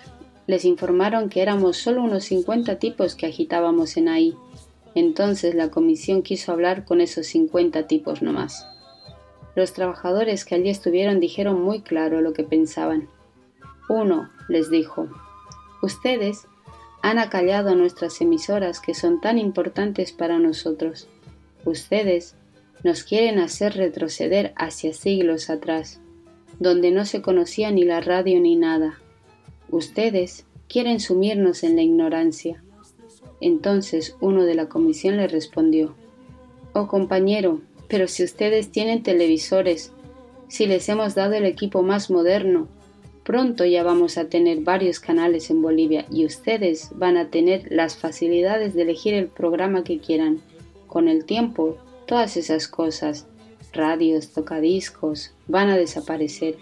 les 0.46 0.64
informaron 0.64 1.30
que 1.30 1.42
éramos 1.42 1.78
solo 1.78 2.04
unos 2.04 2.22
50 2.26 2.78
tipos 2.78 3.16
que 3.16 3.26
agitábamos 3.26 3.96
en 3.96 4.08
ahí. 4.08 4.34
Entonces 4.94 5.56
la 5.56 5.72
comisión 5.72 6.22
quiso 6.22 6.52
hablar 6.52 6.84
con 6.84 7.00
esos 7.00 7.26
50 7.26 7.88
tipos 7.88 8.22
nomás. 8.22 8.68
Los 9.58 9.72
trabajadores 9.72 10.44
que 10.44 10.54
allí 10.54 10.70
estuvieron 10.70 11.18
dijeron 11.18 11.60
muy 11.60 11.80
claro 11.80 12.20
lo 12.20 12.32
que 12.32 12.44
pensaban. 12.44 13.08
Uno 13.88 14.30
les 14.48 14.70
dijo, 14.70 15.08
ustedes 15.82 16.46
han 17.02 17.18
acallado 17.18 17.70
a 17.70 17.74
nuestras 17.74 18.20
emisoras 18.20 18.78
que 18.78 18.94
son 18.94 19.20
tan 19.20 19.36
importantes 19.36 20.12
para 20.12 20.38
nosotros. 20.38 21.08
Ustedes 21.64 22.36
nos 22.84 23.02
quieren 23.02 23.40
hacer 23.40 23.74
retroceder 23.74 24.52
hacia 24.54 24.94
siglos 24.94 25.50
atrás, 25.50 26.00
donde 26.60 26.92
no 26.92 27.04
se 27.04 27.20
conocía 27.20 27.72
ni 27.72 27.82
la 27.82 28.00
radio 28.00 28.38
ni 28.38 28.54
nada. 28.54 29.00
Ustedes 29.70 30.46
quieren 30.68 31.00
sumirnos 31.00 31.64
en 31.64 31.74
la 31.74 31.82
ignorancia. 31.82 32.62
Entonces 33.40 34.14
uno 34.20 34.44
de 34.44 34.54
la 34.54 34.68
comisión 34.68 35.16
le 35.16 35.26
respondió, 35.26 35.96
Oh 36.74 36.86
compañero, 36.86 37.60
pero 37.88 38.06
si 38.06 38.22
ustedes 38.22 38.70
tienen 38.70 39.02
televisores, 39.02 39.92
si 40.48 40.66
les 40.66 40.88
hemos 40.88 41.14
dado 41.14 41.34
el 41.34 41.46
equipo 41.46 41.82
más 41.82 42.10
moderno, 42.10 42.68
pronto 43.24 43.64
ya 43.64 43.82
vamos 43.82 44.16
a 44.16 44.28
tener 44.28 44.60
varios 44.60 45.00
canales 45.00 45.50
en 45.50 45.60
Bolivia 45.60 46.06
y 46.10 46.24
ustedes 46.24 46.90
van 46.94 47.16
a 47.16 47.30
tener 47.30 47.66
las 47.70 47.96
facilidades 47.96 48.74
de 48.74 48.82
elegir 48.82 49.14
el 49.14 49.26
programa 49.26 49.84
que 49.84 49.98
quieran. 49.98 50.40
Con 50.86 51.08
el 51.08 51.24
tiempo, 51.24 51.76
todas 52.06 52.36
esas 52.38 52.68
cosas, 52.68 53.26
radios, 53.72 54.30
tocadiscos, 54.30 55.32
van 55.46 55.68
a 55.68 55.76
desaparecer 55.76 56.56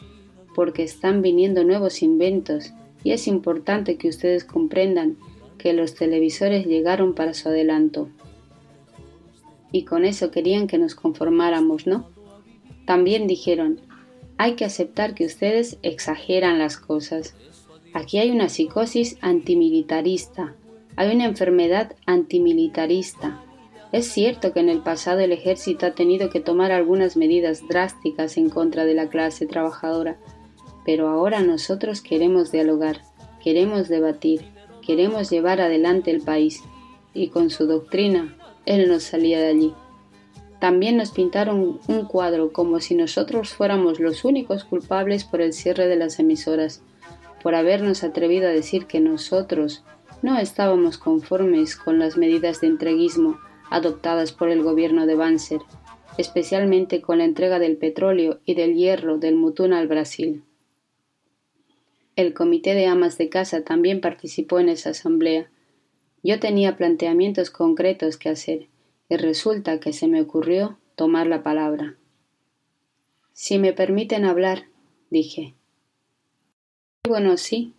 porque 0.54 0.82
están 0.82 1.22
viniendo 1.22 1.62
nuevos 1.62 2.02
inventos 2.02 2.72
y 3.04 3.12
es 3.12 3.28
importante 3.28 3.96
que 3.96 4.08
ustedes 4.08 4.44
comprendan 4.44 5.16
que 5.58 5.72
los 5.72 5.94
televisores 5.94 6.66
llegaron 6.66 7.14
para 7.14 7.34
su 7.34 7.48
adelanto 7.48 8.08
y 9.72 9.84
con 9.84 10.04
eso 10.04 10.30
querían 10.30 10.66
que 10.66 10.78
nos 10.78 10.94
conformáramos, 10.94 11.86
¿no? 11.86 12.08
También 12.86 13.26
dijeron, 13.26 13.80
hay 14.38 14.54
que 14.54 14.64
aceptar 14.64 15.14
que 15.14 15.24
ustedes 15.24 15.78
exageran 15.82 16.58
las 16.58 16.76
cosas. 16.76 17.34
Aquí 17.92 18.18
hay 18.18 18.30
una 18.30 18.48
psicosis 18.48 19.16
antimilitarista, 19.20 20.54
hay 20.96 21.14
una 21.14 21.24
enfermedad 21.24 21.96
antimilitarista. 22.06 23.42
Es 23.92 24.06
cierto 24.06 24.52
que 24.52 24.60
en 24.60 24.68
el 24.68 24.80
pasado 24.80 25.20
el 25.20 25.32
ejército 25.32 25.86
ha 25.86 25.92
tenido 25.92 26.28
que 26.28 26.40
tomar 26.40 26.72
algunas 26.72 27.16
medidas 27.16 27.62
drásticas 27.68 28.36
en 28.36 28.50
contra 28.50 28.84
de 28.84 28.94
la 28.94 29.08
clase 29.08 29.46
trabajadora, 29.46 30.18
pero 30.84 31.08
ahora 31.08 31.40
nosotros 31.42 32.02
queremos 32.02 32.52
dialogar, 32.52 33.02
queremos 33.42 33.88
debatir, 33.88 34.42
queremos 34.84 35.30
llevar 35.30 35.60
adelante 35.60 36.10
el 36.10 36.20
país, 36.20 36.62
y 37.14 37.28
con 37.28 37.48
su 37.48 37.66
doctrina 37.66 38.35
él 38.66 38.88
no 38.88 39.00
salía 39.00 39.40
de 39.40 39.48
allí. 39.48 39.74
También 40.60 40.96
nos 40.96 41.10
pintaron 41.10 41.80
un 41.86 42.04
cuadro 42.04 42.52
como 42.52 42.80
si 42.80 42.94
nosotros 42.94 43.50
fuéramos 43.50 44.00
los 44.00 44.24
únicos 44.24 44.64
culpables 44.64 45.24
por 45.24 45.40
el 45.40 45.52
cierre 45.52 45.86
de 45.86 45.96
las 45.96 46.18
emisoras, 46.18 46.82
por 47.42 47.54
habernos 47.54 48.04
atrevido 48.04 48.48
a 48.48 48.52
decir 48.52 48.86
que 48.86 49.00
nosotros 49.00 49.84
no 50.22 50.38
estábamos 50.38 50.98
conformes 50.98 51.76
con 51.76 51.98
las 51.98 52.16
medidas 52.16 52.60
de 52.60 52.68
entreguismo 52.68 53.38
adoptadas 53.70 54.32
por 54.32 54.48
el 54.48 54.62
gobierno 54.62 55.06
de 55.06 55.14
Banzer, 55.14 55.60
especialmente 56.18 57.00
con 57.00 57.18
la 57.18 57.24
entrega 57.24 57.58
del 57.58 57.76
petróleo 57.76 58.40
y 58.44 58.54
del 58.54 58.74
hierro 58.74 59.18
del 59.18 59.36
Mutuna 59.36 59.78
al 59.78 59.88
Brasil. 59.88 60.42
El 62.16 62.32
comité 62.32 62.74
de 62.74 62.86
amas 62.86 63.18
de 63.18 63.28
casa 63.28 63.62
también 63.62 64.00
participó 64.00 64.58
en 64.58 64.70
esa 64.70 64.90
asamblea, 64.90 65.50
yo 66.26 66.40
tenía 66.40 66.76
planteamientos 66.76 67.50
concretos 67.50 68.16
que 68.16 68.28
hacer 68.28 68.66
y 69.08 69.16
resulta 69.16 69.78
que 69.78 69.92
se 69.92 70.08
me 70.08 70.20
ocurrió 70.20 70.76
tomar 70.96 71.28
la 71.28 71.44
palabra. 71.44 71.96
Si 73.32 73.58
me 73.58 73.72
permiten 73.72 74.24
hablar, 74.24 74.64
dije. 75.10 75.54
Bueno, 77.06 77.36
sí. 77.36 77.74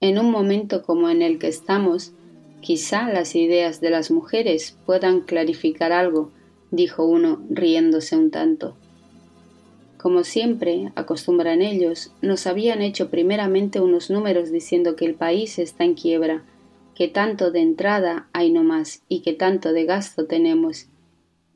En 0.00 0.20
un 0.20 0.30
momento 0.30 0.84
como 0.84 1.08
en 1.08 1.22
el 1.22 1.40
que 1.40 1.48
estamos, 1.48 2.12
quizá 2.60 3.08
las 3.08 3.34
ideas 3.34 3.80
de 3.80 3.90
las 3.90 4.12
mujeres 4.12 4.76
puedan 4.86 5.22
clarificar 5.22 5.90
algo, 5.90 6.30
dijo 6.70 7.04
uno 7.04 7.44
riéndose 7.50 8.16
un 8.16 8.30
tanto. 8.30 8.76
Como 9.96 10.22
siempre 10.22 10.92
acostumbran 10.94 11.60
ellos, 11.60 12.12
nos 12.22 12.46
habían 12.46 12.82
hecho 12.82 13.10
primeramente 13.10 13.80
unos 13.80 14.10
números 14.10 14.52
diciendo 14.52 14.94
que 14.94 15.06
el 15.06 15.16
país 15.16 15.58
está 15.58 15.82
en 15.82 15.94
quiebra, 15.94 16.44
que 16.98 17.06
tanto 17.06 17.52
de 17.52 17.60
entrada 17.60 18.28
hay 18.32 18.50
no 18.50 18.64
más 18.64 19.04
y 19.08 19.20
que 19.20 19.32
tanto 19.32 19.72
de 19.72 19.84
gasto 19.84 20.26
tenemos 20.26 20.86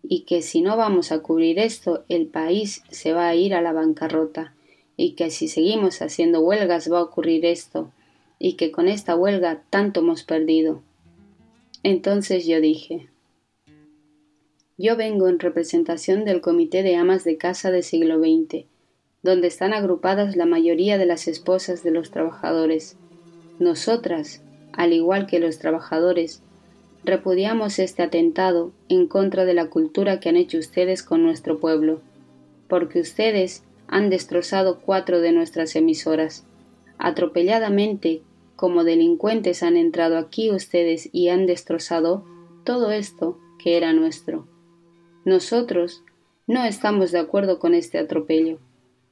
y 0.05 0.21
que 0.21 0.41
si 0.41 0.61
no 0.61 0.77
vamos 0.77 1.11
a 1.11 1.19
cubrir 1.19 1.59
esto 1.59 2.05
el 2.09 2.29
país 2.29 2.85
se 2.91 3.13
va 3.13 3.27
a 3.27 3.35
ir 3.35 3.53
a 3.53 3.61
la 3.61 3.73
bancarrota 3.73 4.55
y 4.97 5.15
que 5.15 5.33
si 5.33 5.49
seguimos 5.49 6.01
haciendo 6.01 6.43
huelgas 6.43 6.93
va 6.93 7.01
a 7.01 7.03
ocurrir 7.03 7.45
esto 7.45 7.91
y 8.39 8.53
que 8.53 8.71
con 8.71 8.87
esta 8.87 9.17
huelga 9.17 9.65
tanto 9.69 9.99
hemos 9.99 10.23
perdido. 10.23 10.81
Entonces 11.83 12.47
yo 12.47 12.61
dije, 12.61 13.09
yo 14.79 14.97
vengo 14.97 15.27
en 15.27 15.41
representación 15.41 16.25
del 16.25 16.41
Comité 16.41 16.85
de 16.85 16.95
Amas 16.95 17.25
de 17.25 17.37
Casa 17.37 17.73
del 17.73 17.83
siglo 17.83 18.21
XX, 18.21 18.67
donde 19.25 19.49
están 19.49 19.73
agrupadas 19.73 20.37
la 20.37 20.47
mayoría 20.47 20.99
de 20.99 21.07
las 21.07 21.27
esposas 21.27 21.83
de 21.83 21.91
los 21.91 22.13
trabajadores. 22.13 22.97
Nosotras, 23.59 24.41
al 24.73 24.93
igual 24.93 25.27
que 25.27 25.39
los 25.39 25.59
trabajadores, 25.59 26.43
repudiamos 27.05 27.79
este 27.79 28.03
atentado 28.03 28.73
en 28.89 29.07
contra 29.07 29.45
de 29.45 29.55
la 29.55 29.67
cultura 29.67 30.21
que 30.21 30.29
han 30.29 30.37
hecho 30.37 30.59
ustedes 30.59 31.03
con 31.03 31.23
nuestro 31.23 31.59
pueblo, 31.59 32.01
porque 32.69 33.01
ustedes 33.01 33.65
han 33.89 34.09
destrozado 34.09 34.81
cuatro 34.81 35.21
de 35.21 35.33
nuestras 35.33 35.77
emisoras. 35.77 36.45
Atropelladamente, 36.99 38.23
como 38.57 38.85
delincuentes 38.85 39.63
han 39.63 39.77
entrado 39.77 40.17
aquí 40.17 40.51
ustedes 40.51 41.09
y 41.13 41.29
han 41.29 41.47
destrozado 41.47 42.25
todo 42.65 42.93
esto 42.93 43.39
que 43.59 43.77
era 43.77 43.93
nuestro. 43.93 44.47
Nosotros 45.25 46.03
no 46.47 46.65
estamos 46.65 47.13
de 47.13 47.19
acuerdo 47.19 47.59
con 47.59 47.75
este 47.75 47.99
atropello. 47.99 48.59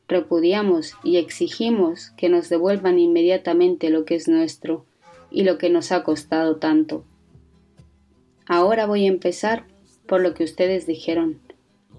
Repudiamos 0.08 0.94
y 1.04 1.18
exigimos 1.18 2.10
que 2.16 2.28
nos 2.28 2.48
devuelvan 2.48 2.98
inmediatamente 2.98 3.90
lo 3.90 4.04
que 4.04 4.16
es 4.16 4.28
nuestro, 4.28 4.84
y 5.30 5.44
lo 5.44 5.58
que 5.58 5.70
nos 5.70 5.92
ha 5.92 6.02
costado 6.02 6.56
tanto. 6.56 7.04
Ahora 8.46 8.86
voy 8.86 9.04
a 9.04 9.08
empezar 9.08 9.66
por 10.06 10.20
lo 10.20 10.34
que 10.34 10.44
ustedes 10.44 10.86
dijeron. 10.86 11.38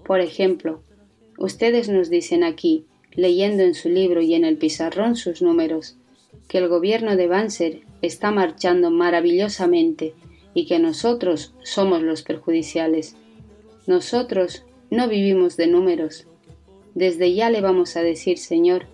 Por 0.04 0.20
ejemplo, 0.20 0.82
ustedes 1.38 1.88
nos 1.88 2.10
dicen 2.10 2.44
aquí, 2.44 2.84
leyendo 3.12 3.62
en 3.62 3.74
su 3.74 3.88
libro 3.88 4.20
y 4.20 4.34
en 4.34 4.44
el 4.44 4.58
pizarrón 4.58 5.16
sus 5.16 5.42
números, 5.42 5.96
que 6.48 6.58
el 6.58 6.68
gobierno 6.68 7.16
de 7.16 7.26
Banzer 7.26 7.80
está 8.02 8.30
marchando 8.30 8.90
maravillosamente 8.90 10.14
y 10.54 10.66
que 10.66 10.78
nosotros 10.78 11.54
somos 11.62 12.02
los 12.02 12.22
perjudiciales. 12.22 13.16
Nosotros 13.86 14.64
no 14.90 15.08
vivimos 15.08 15.56
de 15.56 15.66
números. 15.66 16.26
Desde 16.94 17.32
ya 17.32 17.48
le 17.48 17.62
vamos 17.62 17.96
a 17.96 18.02
decir, 18.02 18.38
Señor, 18.38 18.86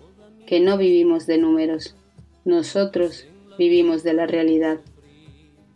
que 0.47 0.59
no 0.59 0.77
vivimos 0.77 1.27
de 1.27 1.37
números. 1.37 1.95
Nosotros 2.45 3.25
vivimos 3.59 4.03
de 4.03 4.13
la 4.13 4.25
realidad. 4.25 4.79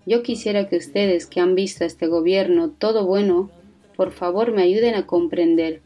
Yo 0.08 0.24
quisiera 0.24 0.68
que 0.68 0.78
ustedes 0.78 1.28
que 1.28 1.40
han 1.42 1.54
visto 1.54 1.84
a 1.84 1.88
este 1.88 2.08
gobierno 2.08 2.72
todo 2.72 3.06
bueno, 3.06 3.52
por 3.96 4.12
favor 4.12 4.52
me 4.54 4.64
ayuden 4.64 4.96
a 4.96 5.06
comprender 5.06 5.82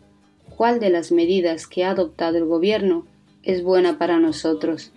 cuál 0.56 0.80
de 0.80 0.92
las 0.92 1.12
medidas 1.12 1.68
que 1.68 1.84
ha 1.84 1.92
adoptado 1.92 2.38
el 2.38 2.46
gobierno 2.46 3.06
es 3.44 3.63
buena 3.63 3.98
para 3.98 4.20
nosotros. 4.20 4.92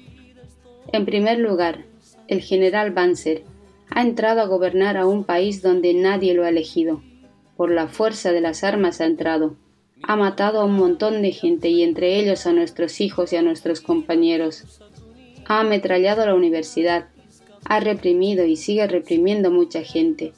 En 0.92 1.06
primer 1.06 1.38
lugar, 1.38 1.84
el 2.28 2.42
general 2.42 2.92
Banzer 2.92 3.44
ha 3.88 4.02
entrado 4.02 4.42
a 4.42 4.46
gobernar 4.46 4.96
a 4.96 5.06
un 5.06 5.24
país 5.24 5.62
donde 5.62 5.94
nadie 5.94 6.34
lo 6.34 6.44
ha 6.44 6.50
elegido. 6.50 7.02
Por 7.56 7.70
la 7.70 7.88
fuerza 7.88 8.30
de 8.30 8.40
las 8.40 8.62
armas 8.62 9.00
ha 9.00 9.06
entrado. 9.06 9.56
Ha 10.02 10.16
matado 10.16 10.60
a 10.60 10.64
un 10.64 10.74
montón 10.74 11.22
de 11.22 11.32
gente 11.32 11.68
y 11.68 11.82
entre 11.82 12.18
ellos 12.18 12.46
a 12.46 12.52
nuestros 12.52 13.00
hijos 13.00 13.32
y 13.32 13.36
a 13.36 13.42
nuestros 13.42 13.80
compañeros. 13.80 14.80
Ha 15.50 15.58
ametrallado 15.58 16.24
la 16.24 16.36
universidad. 16.36 17.08
Ha 17.64 17.80
reprimido 17.80 18.44
y 18.44 18.54
sigue 18.54 18.86
reprimiendo 18.86 19.50
mucha 19.50 19.82
gente. 19.82 20.32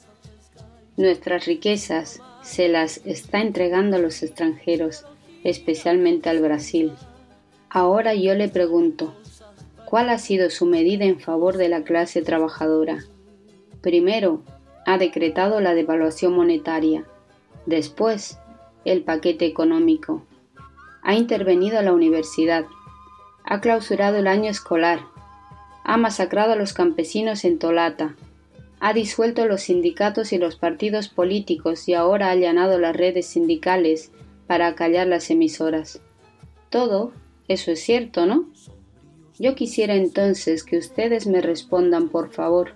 Nuestras 0.97 1.45
riquezas 1.45 2.23
se 2.42 2.69
las 2.69 3.04
está 3.04 3.42
entregando 3.42 3.99
a 3.99 4.00
los 4.00 4.23
extranjeros, 4.23 5.04
especialmente 5.45 6.31
al 6.31 6.40
Brasil. 6.40 6.92
Ahora 7.69 8.14
yo 8.14 8.35
le 8.35 8.49
pregunto, 8.49 9.14
¿Cuál 9.85 10.09
ha 10.09 10.16
sido 10.16 10.49
su 10.49 10.64
medida 10.64 11.04
en 11.04 11.21
favor 11.21 11.59
de 11.59 11.69
la 11.69 11.83
clase 11.85 12.23
trabajadora? 12.23 13.04
Primero, 13.83 14.42
ha 14.87 14.97
decretado 14.97 15.61
la 15.61 15.75
devaluación 15.75 16.33
monetaria. 16.33 17.04
Después, 17.66 18.38
el 18.87 19.02
paquete 19.02 19.45
económico. 19.45 20.23
Ha 21.02 21.16
intervenido 21.16 21.83
la 21.83 21.92
universidad. 21.92 22.64
Ha 23.44 23.61
clausurado 23.61 24.18
el 24.18 24.26
año 24.26 24.50
escolar. 24.50 25.00
Ha 25.84 25.96
masacrado 25.96 26.52
a 26.52 26.56
los 26.56 26.72
campesinos 26.72 27.44
en 27.44 27.58
Tolata. 27.58 28.14
Ha 28.80 28.92
disuelto 28.92 29.46
los 29.46 29.62
sindicatos 29.62 30.32
y 30.32 30.38
los 30.38 30.56
partidos 30.56 31.08
políticos 31.08 31.88
y 31.88 31.94
ahora 31.94 32.28
ha 32.28 32.30
allanado 32.30 32.78
las 32.78 32.96
redes 32.96 33.26
sindicales 33.26 34.12
para 34.46 34.68
acallar 34.68 35.06
las 35.06 35.30
emisoras. 35.30 36.00
Todo 36.70 37.12
eso 37.49 37.70
es 37.70 37.80
cierto, 37.80 38.26
¿no? 38.26 38.49
Yo 39.38 39.54
quisiera 39.54 39.94
entonces 39.94 40.62
que 40.62 40.78
ustedes 40.78 41.26
me 41.26 41.40
respondan, 41.40 42.08
por 42.08 42.30
favor, 42.30 42.75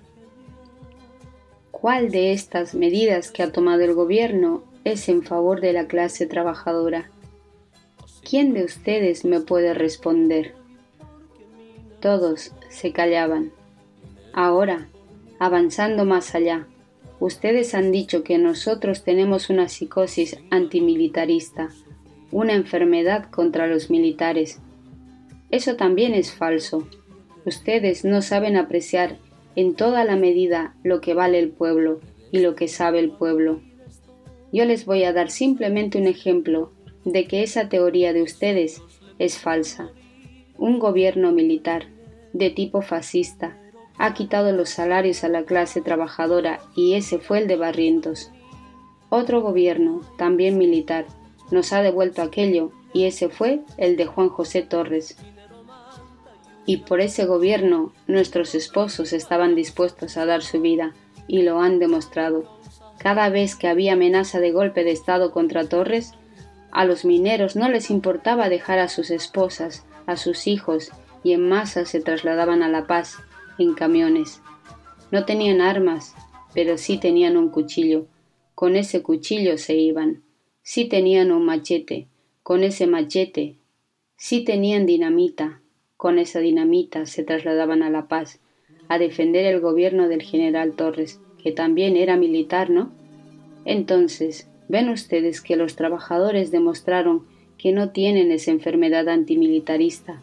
¿cuál 1.70 2.10
de 2.10 2.32
estas 2.32 2.74
medidas 2.74 3.30
que 3.30 3.42
ha 3.42 3.52
tomado 3.52 3.82
el 3.82 3.94
gobierno 3.94 4.64
es 4.84 5.08
en 5.08 5.22
favor 5.22 5.60
de 5.60 5.72
la 5.72 5.86
clase 5.86 6.26
trabajadora? 6.26 7.10
¿Quién 8.28 8.54
de 8.54 8.64
ustedes 8.64 9.24
me 9.24 9.40
puede 9.40 9.72
responder? 9.72 10.54
Todos 12.00 12.52
se 12.68 12.92
callaban. 12.92 13.52
Ahora, 14.32 14.88
avanzando 15.38 16.04
más 16.04 16.34
allá, 16.34 16.66
ustedes 17.20 17.72
han 17.74 17.92
dicho 17.92 18.24
que 18.24 18.38
nosotros 18.38 19.04
tenemos 19.04 19.48
una 19.48 19.68
psicosis 19.68 20.38
antimilitarista, 20.50 21.68
una 22.32 22.54
enfermedad 22.54 23.30
contra 23.30 23.68
los 23.68 23.90
militares, 23.90 24.58
eso 25.50 25.76
también 25.76 26.12
es 26.12 26.32
falso. 26.32 26.88
Ustedes 27.44 28.04
no 28.04 28.22
saben 28.22 28.56
apreciar 28.56 29.18
en 29.54 29.74
toda 29.74 30.04
la 30.04 30.16
medida 30.16 30.74
lo 30.82 31.00
que 31.00 31.14
vale 31.14 31.38
el 31.38 31.50
pueblo 31.50 32.00
y 32.32 32.40
lo 32.40 32.56
que 32.56 32.66
sabe 32.66 32.98
el 32.98 33.12
pueblo. 33.12 33.60
Yo 34.52 34.64
les 34.64 34.84
voy 34.84 35.04
a 35.04 35.12
dar 35.12 35.30
simplemente 35.30 35.98
un 35.98 36.08
ejemplo 36.08 36.72
de 37.06 37.26
que 37.26 37.42
esa 37.42 37.70
teoría 37.70 38.12
de 38.12 38.20
ustedes 38.20 38.82
es 39.18 39.38
falsa. 39.38 39.88
Un 40.58 40.78
gobierno 40.78 41.32
militar 41.32 41.86
de 42.34 42.50
tipo 42.50 42.82
fascista 42.82 43.58
ha 43.96 44.12
quitado 44.12 44.52
los 44.52 44.68
salarios 44.68 45.24
a 45.24 45.30
la 45.30 45.44
clase 45.44 45.80
trabajadora 45.80 46.60
y 46.76 46.92
ese 46.92 47.18
fue 47.18 47.38
el 47.38 47.46
de 47.46 47.56
Barrientos. 47.56 48.30
Otro 49.08 49.40
gobierno, 49.40 50.02
también 50.18 50.58
militar, 50.58 51.06
nos 51.50 51.72
ha 51.72 51.80
devuelto 51.80 52.20
aquello 52.20 52.72
y 52.92 53.04
ese 53.04 53.30
fue 53.30 53.60
el 53.78 53.96
de 53.96 54.04
Juan 54.04 54.28
José 54.28 54.60
Torres 54.60 55.16
y 56.66 56.78
por 56.78 57.00
ese 57.00 57.24
gobierno 57.24 57.92
nuestros 58.08 58.54
esposos 58.54 59.12
estaban 59.12 59.54
dispuestos 59.54 60.16
a 60.16 60.26
dar 60.26 60.42
su 60.42 60.60
vida, 60.60 60.94
y 61.28 61.42
lo 61.42 61.60
han 61.60 61.78
demostrado. 61.78 62.44
Cada 62.98 63.28
vez 63.30 63.54
que 63.56 63.68
había 63.68 63.94
amenaza 63.94 64.40
de 64.40 64.52
golpe 64.52 64.84
de 64.84 64.90
Estado 64.90 65.30
contra 65.30 65.68
Torres, 65.68 66.12
a 66.76 66.84
los 66.84 67.04
mineros 67.04 67.56
no 67.56 67.68
les 67.68 67.90
importaba 67.90 68.48
dejar 68.48 68.78
a 68.78 68.88
sus 68.88 69.10
esposas, 69.10 69.84
a 70.06 70.16
sus 70.16 70.46
hijos, 70.46 70.90
y 71.24 71.32
en 71.32 71.48
masa 71.48 71.84
se 71.84 72.00
trasladaban 72.00 72.62
a 72.62 72.68
La 72.68 72.86
Paz, 72.86 73.16
en 73.58 73.74
camiones. 73.74 74.40
No 75.10 75.24
tenían 75.24 75.60
armas, 75.60 76.14
pero 76.54 76.78
sí 76.78 76.98
tenían 76.98 77.36
un 77.36 77.48
cuchillo. 77.48 78.06
Con 78.54 78.76
ese 78.76 79.02
cuchillo 79.02 79.58
se 79.58 79.74
iban. 79.74 80.22
Sí 80.62 80.84
tenían 80.84 81.32
un 81.32 81.44
machete. 81.44 82.06
Con 82.42 82.62
ese 82.62 82.86
machete. 82.86 83.56
Sí 84.16 84.44
tenían 84.44 84.86
dinamita 84.86 85.60
con 85.96 86.18
esa 86.18 86.40
dinamita 86.40 87.06
se 87.06 87.24
trasladaban 87.24 87.82
a 87.82 87.90
La 87.90 88.06
Paz, 88.06 88.38
a 88.88 88.98
defender 88.98 89.46
el 89.46 89.60
gobierno 89.60 90.08
del 90.08 90.22
general 90.22 90.74
Torres, 90.74 91.20
que 91.42 91.52
también 91.52 91.96
era 91.96 92.16
militar, 92.16 92.70
¿no? 92.70 92.92
Entonces, 93.64 94.48
ven 94.68 94.88
ustedes 94.88 95.40
que 95.40 95.56
los 95.56 95.76
trabajadores 95.76 96.50
demostraron 96.50 97.26
que 97.58 97.72
no 97.72 97.90
tienen 97.90 98.32
esa 98.32 98.50
enfermedad 98.50 99.08
antimilitarista. 99.08 100.20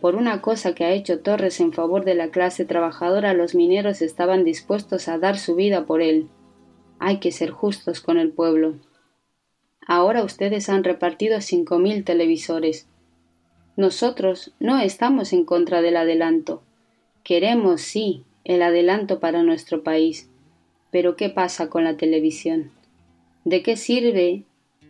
Por 0.00 0.14
una 0.14 0.40
cosa 0.40 0.74
que 0.74 0.84
ha 0.84 0.92
hecho 0.92 1.20
Torres 1.20 1.60
en 1.60 1.72
favor 1.72 2.04
de 2.04 2.14
la 2.14 2.28
clase 2.28 2.64
trabajadora, 2.64 3.34
los 3.34 3.54
mineros 3.54 4.02
estaban 4.02 4.44
dispuestos 4.44 5.08
a 5.08 5.18
dar 5.18 5.38
su 5.38 5.54
vida 5.54 5.84
por 5.84 6.00
él. 6.00 6.28
Hay 6.98 7.18
que 7.18 7.32
ser 7.32 7.50
justos 7.50 8.00
con 8.00 8.18
el 8.18 8.30
pueblo. 8.30 8.76
Ahora 9.86 10.22
ustedes 10.22 10.68
han 10.68 10.84
repartido 10.84 11.40
cinco 11.40 11.78
mil 11.78 12.04
televisores, 12.04 12.86
nosotros 13.80 14.52
no 14.60 14.78
estamos 14.78 15.32
en 15.32 15.46
contra 15.46 15.80
del 15.80 15.96
adelanto. 15.96 16.62
Queremos, 17.24 17.80
sí, 17.80 18.24
el 18.44 18.60
adelanto 18.60 19.20
para 19.20 19.42
nuestro 19.42 19.82
país. 19.82 20.28
Pero 20.90 21.16
¿qué 21.16 21.30
pasa 21.30 21.70
con 21.70 21.84
la 21.84 21.96
televisión? 21.96 22.72
¿De 23.44 23.62
qué 23.62 23.76
sirve? 23.76 24.44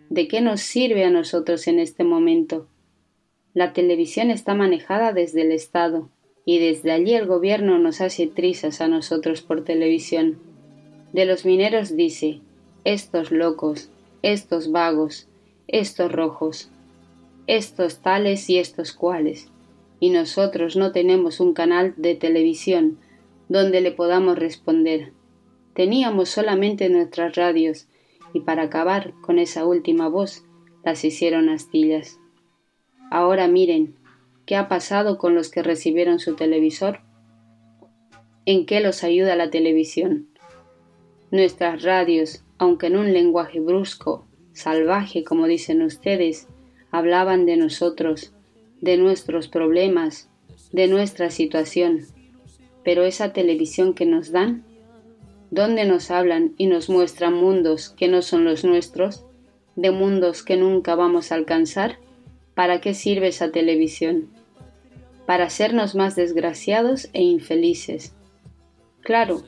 ¿De 0.09 0.29
qué 0.29 0.41
nos 0.41 0.61
sirve 0.61 1.05
a 1.05 1.11
nosotros 1.11 1.67
en 1.69 1.79
este 1.79 2.05
momento? 2.05 2.67
La 3.55 3.73
televisión 3.73 4.31
está 4.31 4.55
manejada 4.55 5.13
desde 5.13 5.43
el 5.43 5.53
Estado 5.53 6.09
y 6.45 6.59
desde 6.59 6.93
allí 6.93 7.15
el 7.15 7.27
gobierno 7.27 7.79
nos 7.79 8.01
hace 8.01 8.27
trizas 8.27 8.81
a 8.81 8.89
nosotros 8.89 9.43
por 9.43 9.65
televisión. 9.65 10.39
De 11.13 11.27
los 11.27 11.45
mineros 11.45 11.97
dice, 11.97 12.41
estos 12.85 13.31
locos, 13.31 13.91
estos 14.23 14.71
vagos, 14.71 15.29
estos 15.69 16.11
rojos 16.11 16.71
estos 17.51 17.99
tales 17.99 18.49
y 18.49 18.59
estos 18.59 18.93
cuales, 18.93 19.49
y 19.99 20.11
nosotros 20.11 20.77
no 20.77 20.93
tenemos 20.93 21.41
un 21.41 21.53
canal 21.53 21.95
de 21.97 22.15
televisión 22.15 22.99
donde 23.49 23.81
le 23.81 23.91
podamos 23.91 24.39
responder. 24.39 25.13
Teníamos 25.75 26.29
solamente 26.29 26.89
nuestras 26.91 27.35
radios, 27.35 27.89
y 28.33 28.41
para 28.41 28.65
acabar 28.65 29.15
con 29.21 29.39
esa 29.39 29.65
última 29.65 30.09
voz 30.09 30.45
las 30.85 31.05
hicieron 31.05 31.49
astillas. 31.49 32.19
Ahora 33.11 33.49
miren, 33.49 33.97
¿qué 34.47 34.57
ha 34.57 34.69
pasado 34.69 35.19
con 35.19 35.35
los 35.35 35.51
que 35.51 35.63
recibieron 35.63 36.19
su 36.19 36.37
televisor? 36.37 37.01
¿En 38.47 38.67
qué 38.67 38.81
los 38.81 39.05
ayuda 39.05 39.37
la 39.37 39.51
televisión? 39.51 40.29
Nuestras 41.31 41.83
radios, 41.83 42.45
aunque 42.59 42.87
en 42.87 42.97
un 42.97 43.13
lenguaje 43.13 43.61
brusco, 43.61 44.27
salvaje, 44.53 45.25
como 45.25 45.47
dicen 45.47 45.83
ustedes, 45.83 46.49
hablaban 46.91 47.47
de 47.47 47.57
nosotros, 47.57 48.35
de 48.81 48.97
nuestros 48.97 49.49
problemas, 49.49 50.31
de 50.73 50.89
nuestra 50.89 51.31
situación. 51.31 52.01
Pero 52.83 53.05
esa 53.05 53.33
televisión 53.33 53.95
que 53.95 54.07
nos 54.07 54.33
dan, 54.33 54.65
donde 55.51 55.85
nos 55.85 56.11
hablan 56.11 56.55
y 56.57 56.67
nos 56.67 56.89
muestran 56.89 57.35
mundos 57.35 57.91
que 57.91 58.09
no 58.09 58.23
son 58.23 58.45
los 58.45 58.65
nuestros, 58.65 59.25
de 59.77 59.91
mundos 59.91 60.43
que 60.43 60.57
nunca 60.57 60.95
vamos 60.95 61.33
a 61.33 61.37
alcanzar, 61.37 61.99
¿para 62.55 62.81
qué 62.81 62.95
sirve 62.95 63.29
esa 63.29 63.51
televisión? 63.51 64.29
Para 65.27 65.45
hacernos 65.45 65.95
más 65.95 66.17
desgraciados 66.17 67.09
e 67.13 67.23
infelices. 67.23 68.15
Claro, 69.03 69.43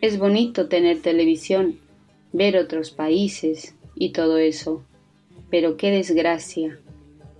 es 0.00 0.18
bonito 0.18 0.68
tener 0.68 1.00
televisión, 1.00 1.78
ver 2.32 2.56
otros 2.56 2.90
países 2.90 3.74
y 3.94 4.10
todo 4.10 4.38
eso, 4.38 4.84
pero 5.50 5.76
qué 5.76 5.90
desgracia 5.90 6.78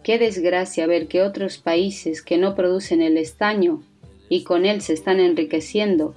Qué 0.04 0.18
desgracia 0.18 0.86
ver 0.86 1.08
que 1.08 1.22
otros 1.22 1.56
países 1.56 2.20
que 2.20 2.36
no 2.36 2.54
producen 2.54 3.00
el 3.00 3.16
estaño 3.16 3.82
y 4.28 4.44
con 4.44 4.66
él 4.66 4.82
se 4.82 4.92
están 4.92 5.18
enriqueciendo, 5.18 6.14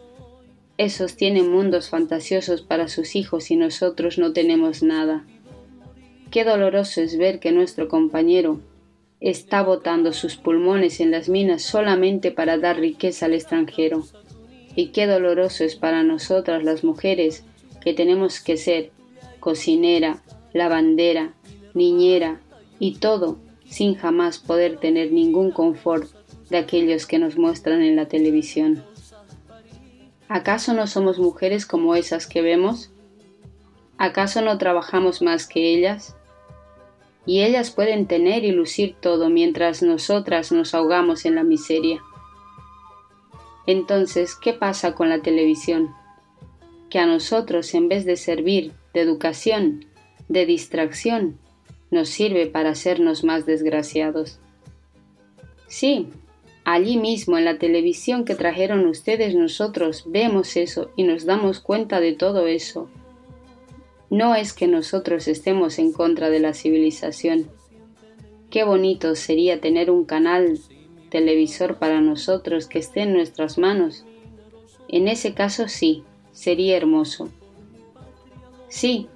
esos 0.77 1.15
tienen 1.15 1.49
mundos 1.51 1.89
fantasiosos 1.89 2.61
para 2.61 2.87
sus 2.87 3.15
hijos 3.15 3.49
y 3.49 3.55
nosotros 3.55 4.17
no 4.17 4.33
tenemos 4.33 4.83
nada. 4.83 5.25
Qué 6.29 6.43
doloroso 6.43 7.01
es 7.01 7.17
ver 7.17 7.39
que 7.39 7.51
nuestro 7.51 7.87
compañero 7.87 8.59
está 9.19 9.63
botando 9.63 10.13
sus 10.13 10.35
pulmones 10.35 10.99
en 10.99 11.11
las 11.11 11.29
minas 11.29 11.63
solamente 11.63 12.31
para 12.31 12.57
dar 12.57 12.79
riqueza 12.79 13.25
al 13.25 13.33
extranjero. 13.33 14.03
Y 14.75 14.87
qué 14.89 15.07
doloroso 15.07 15.63
es 15.63 15.75
para 15.75 16.03
nosotras 16.03 16.63
las 16.63 16.83
mujeres 16.83 17.43
que 17.81 17.93
tenemos 17.93 18.39
que 18.39 18.57
ser 18.57 18.91
cocinera, 19.39 20.21
lavandera, 20.53 21.33
niñera 21.73 22.39
y 22.79 22.95
todo 22.95 23.39
sin 23.65 23.95
jamás 23.95 24.37
poder 24.37 24.77
tener 24.77 25.11
ningún 25.11 25.51
confort 25.51 26.09
de 26.49 26.57
aquellos 26.57 27.05
que 27.05 27.19
nos 27.19 27.37
muestran 27.37 27.81
en 27.81 27.95
la 27.95 28.07
televisión. 28.07 28.83
¿Acaso 30.29 30.73
no 30.73 30.87
somos 30.87 31.19
mujeres 31.19 31.65
como 31.65 31.95
esas 31.95 32.27
que 32.27 32.41
vemos? 32.41 32.91
¿Acaso 33.97 34.41
no 34.41 34.57
trabajamos 34.57 35.21
más 35.21 35.47
que 35.47 35.73
ellas? 35.73 36.15
Y 37.25 37.41
ellas 37.41 37.71
pueden 37.71 38.07
tener 38.07 38.43
y 38.43 38.51
lucir 38.51 38.95
todo 38.99 39.29
mientras 39.29 39.81
nosotras 39.81 40.51
nos 40.51 40.73
ahogamos 40.73 41.25
en 41.25 41.35
la 41.35 41.43
miseria. 41.43 42.01
Entonces, 43.65 44.35
¿qué 44.35 44.53
pasa 44.53 44.95
con 44.95 45.09
la 45.09 45.21
televisión? 45.21 45.93
Que 46.89 46.99
a 46.99 47.05
nosotros, 47.05 47.73
en 47.73 47.89
vez 47.89 48.05
de 48.05 48.15
servir 48.15 48.73
de 48.93 49.01
educación, 49.01 49.85
de 50.29 50.45
distracción, 50.45 51.37
nos 51.89 52.09
sirve 52.09 52.47
para 52.47 52.71
hacernos 52.71 53.23
más 53.23 53.45
desgraciados. 53.45 54.39
Sí, 55.67 56.09
allí 56.69 56.97
mismo 56.97 57.37
en 57.37 57.45
la 57.45 57.57
televisión 57.57 58.25
que 58.25 58.35
trajeron 58.35 58.85
ustedes 58.87 59.33
nosotros 59.33 60.03
vemos 60.05 60.57
eso 60.57 60.91
y 60.97 61.03
nos 61.03 61.25
damos 61.25 61.61
cuenta 61.61 62.01
de 62.01 62.11
todo 62.11 62.47
eso. 62.47 62.89
No 64.09 64.35
es 64.35 64.51
que 64.51 64.67
nosotros 64.67 65.27
estemos 65.27 65.79
en 65.79 65.93
contra 65.93 66.29
de 66.29 66.39
la 66.39 66.53
civilización. 66.53 67.49
Qué 68.49 68.63
bonito 68.65 69.15
sería 69.15 69.61
tener 69.61 69.89
un 69.89 70.03
canal 70.03 70.59
televisor 71.09 71.77
para 71.77 72.01
nosotros 72.01 72.67
que 72.67 72.79
esté 72.79 73.01
en 73.01 73.13
nuestras 73.13 73.57
manos. 73.57 74.03
En 74.89 75.07
ese 75.07 75.33
caso 75.33 75.69
sí, 75.69 76.03
sería 76.33 76.75
hermoso. 76.75 77.29
Sí, 78.67 79.07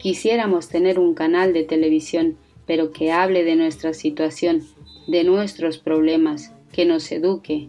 Quisiéramos 0.00 0.70
tener 0.70 0.98
un 0.98 1.12
canal 1.12 1.52
de 1.52 1.62
televisión, 1.62 2.38
pero 2.66 2.90
que 2.90 3.12
hable 3.12 3.44
de 3.44 3.54
nuestra 3.54 3.92
situación, 3.92 4.62
de 5.08 5.24
nuestros 5.24 5.76
problemas, 5.76 6.54
que 6.72 6.84
nos 6.84 7.10
eduque. 7.12 7.68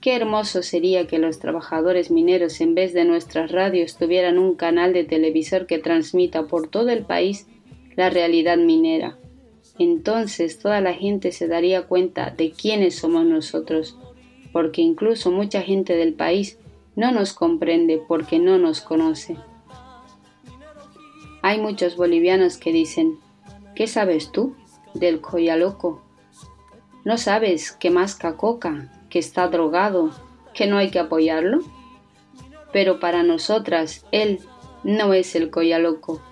Qué 0.00 0.16
hermoso 0.16 0.62
sería 0.62 1.06
que 1.06 1.18
los 1.18 1.38
trabajadores 1.38 2.10
mineros 2.10 2.60
en 2.60 2.74
vez 2.74 2.94
de 2.94 3.04
nuestras 3.04 3.52
radios 3.52 3.96
tuvieran 3.96 4.38
un 4.38 4.54
canal 4.54 4.94
de 4.94 5.04
televisor 5.04 5.66
que 5.66 5.78
transmita 5.78 6.46
por 6.46 6.68
todo 6.68 6.88
el 6.88 7.04
país 7.04 7.46
la 7.96 8.08
realidad 8.08 8.56
minera. 8.56 9.18
Entonces 9.78 10.58
toda 10.58 10.80
la 10.80 10.94
gente 10.94 11.32
se 11.32 11.48
daría 11.48 11.82
cuenta 11.82 12.30
de 12.30 12.50
quiénes 12.50 12.96
somos 12.96 13.26
nosotros, 13.26 13.98
porque 14.52 14.80
incluso 14.80 15.30
mucha 15.30 15.60
gente 15.60 15.96
del 15.96 16.14
país 16.14 16.58
no 16.96 17.12
nos 17.12 17.32
comprende 17.34 18.02
porque 18.06 18.38
no 18.38 18.58
nos 18.58 18.80
conoce. 18.80 19.36
Hay 21.42 21.58
muchos 21.60 21.96
bolivianos 21.96 22.58
que 22.58 22.72
dicen, 22.72 23.18
¿qué 23.74 23.86
sabes 23.86 24.32
tú 24.32 24.54
del 24.94 25.20
loco? 25.58 26.02
¿No 27.04 27.18
sabes 27.18 27.72
que 27.72 27.90
masca 27.90 28.36
coca, 28.36 28.90
que 29.08 29.18
está 29.18 29.48
drogado, 29.48 30.10
que 30.54 30.66
no 30.66 30.76
hay 30.76 30.90
que 30.90 30.98
apoyarlo? 30.98 31.60
Pero 32.72 33.00
para 33.00 33.22
nosotras, 33.22 34.06
él 34.12 34.40
no 34.84 35.14
es 35.14 35.34
el 35.34 35.50
loco. 35.82 36.22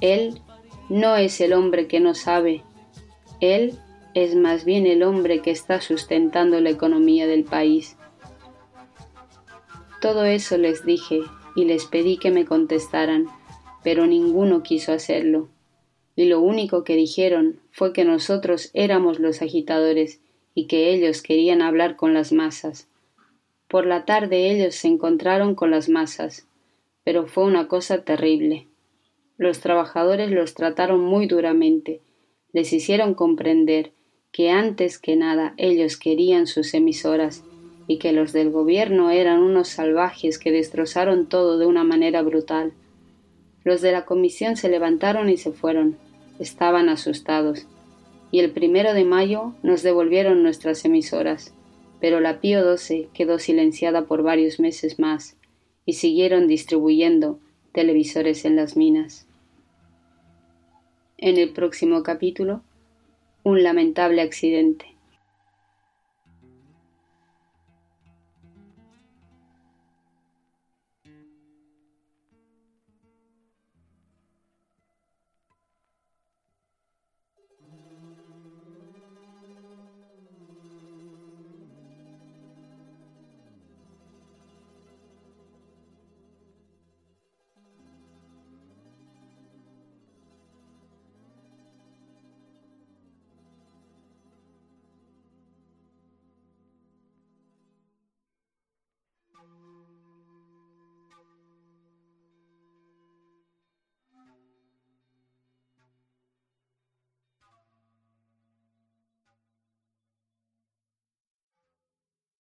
Él 0.00 0.40
no 0.88 1.16
es 1.16 1.40
el 1.40 1.52
hombre 1.52 1.86
que 1.86 2.00
no 2.00 2.14
sabe. 2.14 2.62
Él 3.40 3.78
es 4.14 4.34
más 4.34 4.64
bien 4.64 4.86
el 4.86 5.02
hombre 5.02 5.40
que 5.40 5.50
está 5.50 5.80
sustentando 5.80 6.60
la 6.60 6.70
economía 6.70 7.26
del 7.26 7.44
país. 7.44 7.96
Todo 10.00 10.24
eso 10.24 10.58
les 10.58 10.84
dije 10.84 11.20
y 11.56 11.64
les 11.64 11.86
pedí 11.86 12.18
que 12.18 12.30
me 12.30 12.44
contestaran 12.44 13.28
pero 13.82 14.06
ninguno 14.06 14.62
quiso 14.62 14.92
hacerlo. 14.92 15.48
Y 16.14 16.26
lo 16.26 16.40
único 16.40 16.84
que 16.84 16.94
dijeron 16.94 17.60
fue 17.72 17.92
que 17.92 18.04
nosotros 18.04 18.70
éramos 18.74 19.18
los 19.18 19.42
agitadores 19.42 20.20
y 20.54 20.66
que 20.66 20.92
ellos 20.92 21.22
querían 21.22 21.62
hablar 21.62 21.96
con 21.96 22.14
las 22.14 22.32
masas. 22.32 22.88
Por 23.66 23.86
la 23.86 24.04
tarde 24.04 24.50
ellos 24.50 24.74
se 24.74 24.88
encontraron 24.88 25.54
con 25.54 25.70
las 25.70 25.88
masas, 25.88 26.46
pero 27.04 27.26
fue 27.26 27.44
una 27.44 27.68
cosa 27.68 28.04
terrible. 28.04 28.68
Los 29.38 29.60
trabajadores 29.60 30.30
los 30.30 30.54
trataron 30.54 31.00
muy 31.00 31.26
duramente, 31.26 32.00
les 32.52 32.72
hicieron 32.72 33.14
comprender 33.14 33.92
que 34.30 34.50
antes 34.50 34.98
que 34.98 35.16
nada 35.16 35.54
ellos 35.56 35.96
querían 35.96 36.46
sus 36.46 36.74
emisoras 36.74 37.42
y 37.86 37.98
que 37.98 38.12
los 38.12 38.32
del 38.32 38.50
gobierno 38.50 39.10
eran 39.10 39.42
unos 39.42 39.68
salvajes 39.68 40.38
que 40.38 40.52
destrozaron 40.52 41.28
todo 41.28 41.58
de 41.58 41.66
una 41.66 41.84
manera 41.84 42.22
brutal. 42.22 42.72
Los 43.64 43.80
de 43.80 43.92
la 43.92 44.04
comisión 44.04 44.56
se 44.56 44.68
levantaron 44.68 45.28
y 45.30 45.36
se 45.36 45.52
fueron. 45.52 45.96
Estaban 46.38 46.88
asustados. 46.88 47.66
Y 48.30 48.40
el 48.40 48.50
primero 48.50 48.94
de 48.94 49.04
mayo 49.04 49.54
nos 49.62 49.82
devolvieron 49.82 50.42
nuestras 50.42 50.84
emisoras, 50.84 51.54
pero 52.00 52.20
la 52.20 52.40
Pío 52.40 52.76
XII 52.76 53.08
quedó 53.12 53.38
silenciada 53.38 54.06
por 54.06 54.22
varios 54.22 54.58
meses 54.58 54.98
más 54.98 55.36
y 55.84 55.94
siguieron 55.94 56.48
distribuyendo 56.48 57.38
televisores 57.72 58.44
en 58.44 58.56
las 58.56 58.76
minas. 58.76 59.26
En 61.18 61.36
el 61.36 61.50
próximo 61.52 62.02
capítulo, 62.02 62.62
un 63.44 63.62
lamentable 63.62 64.22
accidente. 64.22 64.91